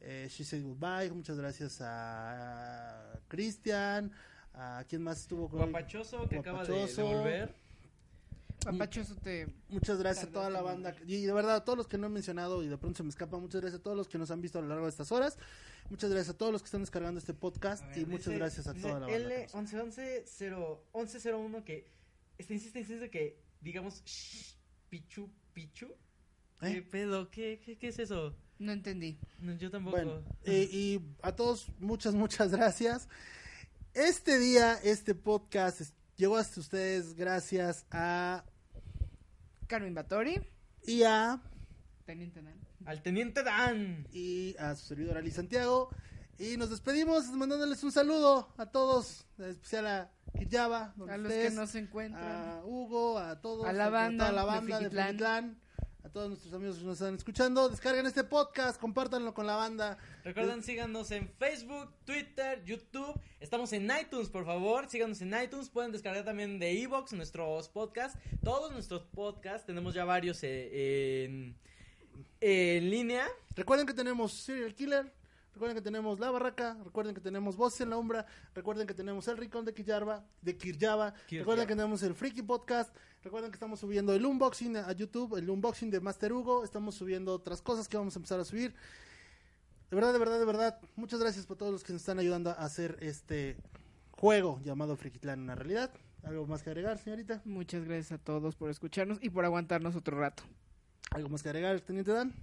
[0.00, 1.10] eh, She Said Goodbye.
[1.12, 4.12] Muchas gracias a Cristian.
[4.52, 7.06] A quién más estuvo con Guapachoso que acaba de, de Guapachoso.
[7.06, 7.54] volver.
[8.64, 9.46] Papachosote.
[9.68, 10.96] Muchas gracias a toda la banda.
[11.06, 13.10] Y de verdad, a todos los que no he mencionado y de pronto se me
[13.10, 15.12] escapa, muchas gracias a todos los que nos han visto a lo largo de estas
[15.12, 15.38] horas.
[15.88, 17.86] Muchas gracias a todos los que están descargando este podcast.
[17.86, 19.14] Ver, y muchas gracias a toda la banda.
[19.14, 20.24] L 1111
[20.94, 21.86] 1101 que
[22.38, 24.55] está insiste insiste que digamos shh,
[24.88, 25.88] Pichu Pichu.
[26.60, 26.82] ¿Qué ¿Eh?
[26.82, 27.30] pedo?
[27.30, 28.34] ¿Qué, qué, qué es eso?
[28.58, 29.18] No entendí.
[29.40, 29.96] No, yo tampoco.
[29.96, 33.08] Bueno, eh, y a todos muchas, muchas gracias.
[33.94, 38.44] Este día, este podcast es- llegó hasta ustedes gracias a
[39.66, 40.40] Carmen Batori.
[40.86, 41.40] y a
[42.04, 42.54] Teniente Dan.
[42.84, 44.06] Al teniente Dan.
[44.12, 45.90] y a su servidor Ali Santiago.
[46.38, 51.32] Y nos despedimos mandándoles un saludo a todos, en especial a Kijaba, donde A los
[51.32, 52.24] estés, que no se encuentran.
[52.24, 54.90] a Hugo, a todos, A la banda toda la de banda de.
[54.90, 55.60] Frikitlán,
[56.04, 57.70] a todos nuestros amigos que nos están escuchando.
[57.70, 59.96] Descarguen este podcast, compártanlo con la banda.
[60.24, 63.18] Recuerden, síganos en Facebook, Twitter, YouTube.
[63.40, 64.90] Estamos en iTunes, por favor.
[64.90, 65.70] Síganos en iTunes.
[65.70, 68.18] Pueden descargar también de Evox nuestros podcasts.
[68.44, 69.66] Todos nuestros podcasts.
[69.66, 71.56] Tenemos ya varios eh, en,
[72.42, 73.26] en línea.
[73.54, 75.15] Recuerden que tenemos Serial Killer.
[75.56, 79.26] Recuerden que tenemos La Barraca, recuerden que tenemos Voces en la Umbra, recuerden que tenemos
[79.26, 80.52] El Rincón de Kirjava, de
[81.30, 85.48] recuerden que tenemos el Freaky Podcast, recuerden que estamos subiendo el unboxing a YouTube, el
[85.48, 88.74] unboxing de Master Hugo, estamos subiendo otras cosas que vamos a empezar a subir.
[89.88, 92.50] De verdad, de verdad, de verdad, muchas gracias por todos los que nos están ayudando
[92.50, 93.56] a hacer este
[94.10, 95.90] juego llamado Frikitlan una realidad.
[96.22, 97.40] ¿Algo más que agregar, señorita?
[97.46, 100.42] Muchas gracias a todos por escucharnos y por aguantarnos otro rato.
[101.12, 102.34] ¿Algo más que agregar, Teniente Dan?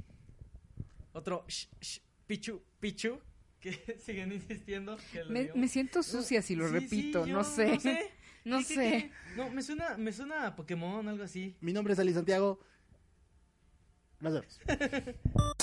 [1.13, 2.01] Otro shh,
[2.33, 3.19] Pichu Pichu.
[3.59, 3.71] Que
[4.03, 4.97] siguen insistiendo.
[5.11, 7.67] Que lo Me, siento sucia si lo Sí, repito, sí, no yo sé.
[7.73, 8.11] No sé.
[8.45, 8.81] No ¿Qué, qué, sé.
[8.91, 9.11] qué?
[9.37, 11.55] No, me suena, me suena a Pokémon, algo así.
[11.61, 12.59] Mi nombre es Ali Santiago.
[14.19, 14.59] Nos vemos.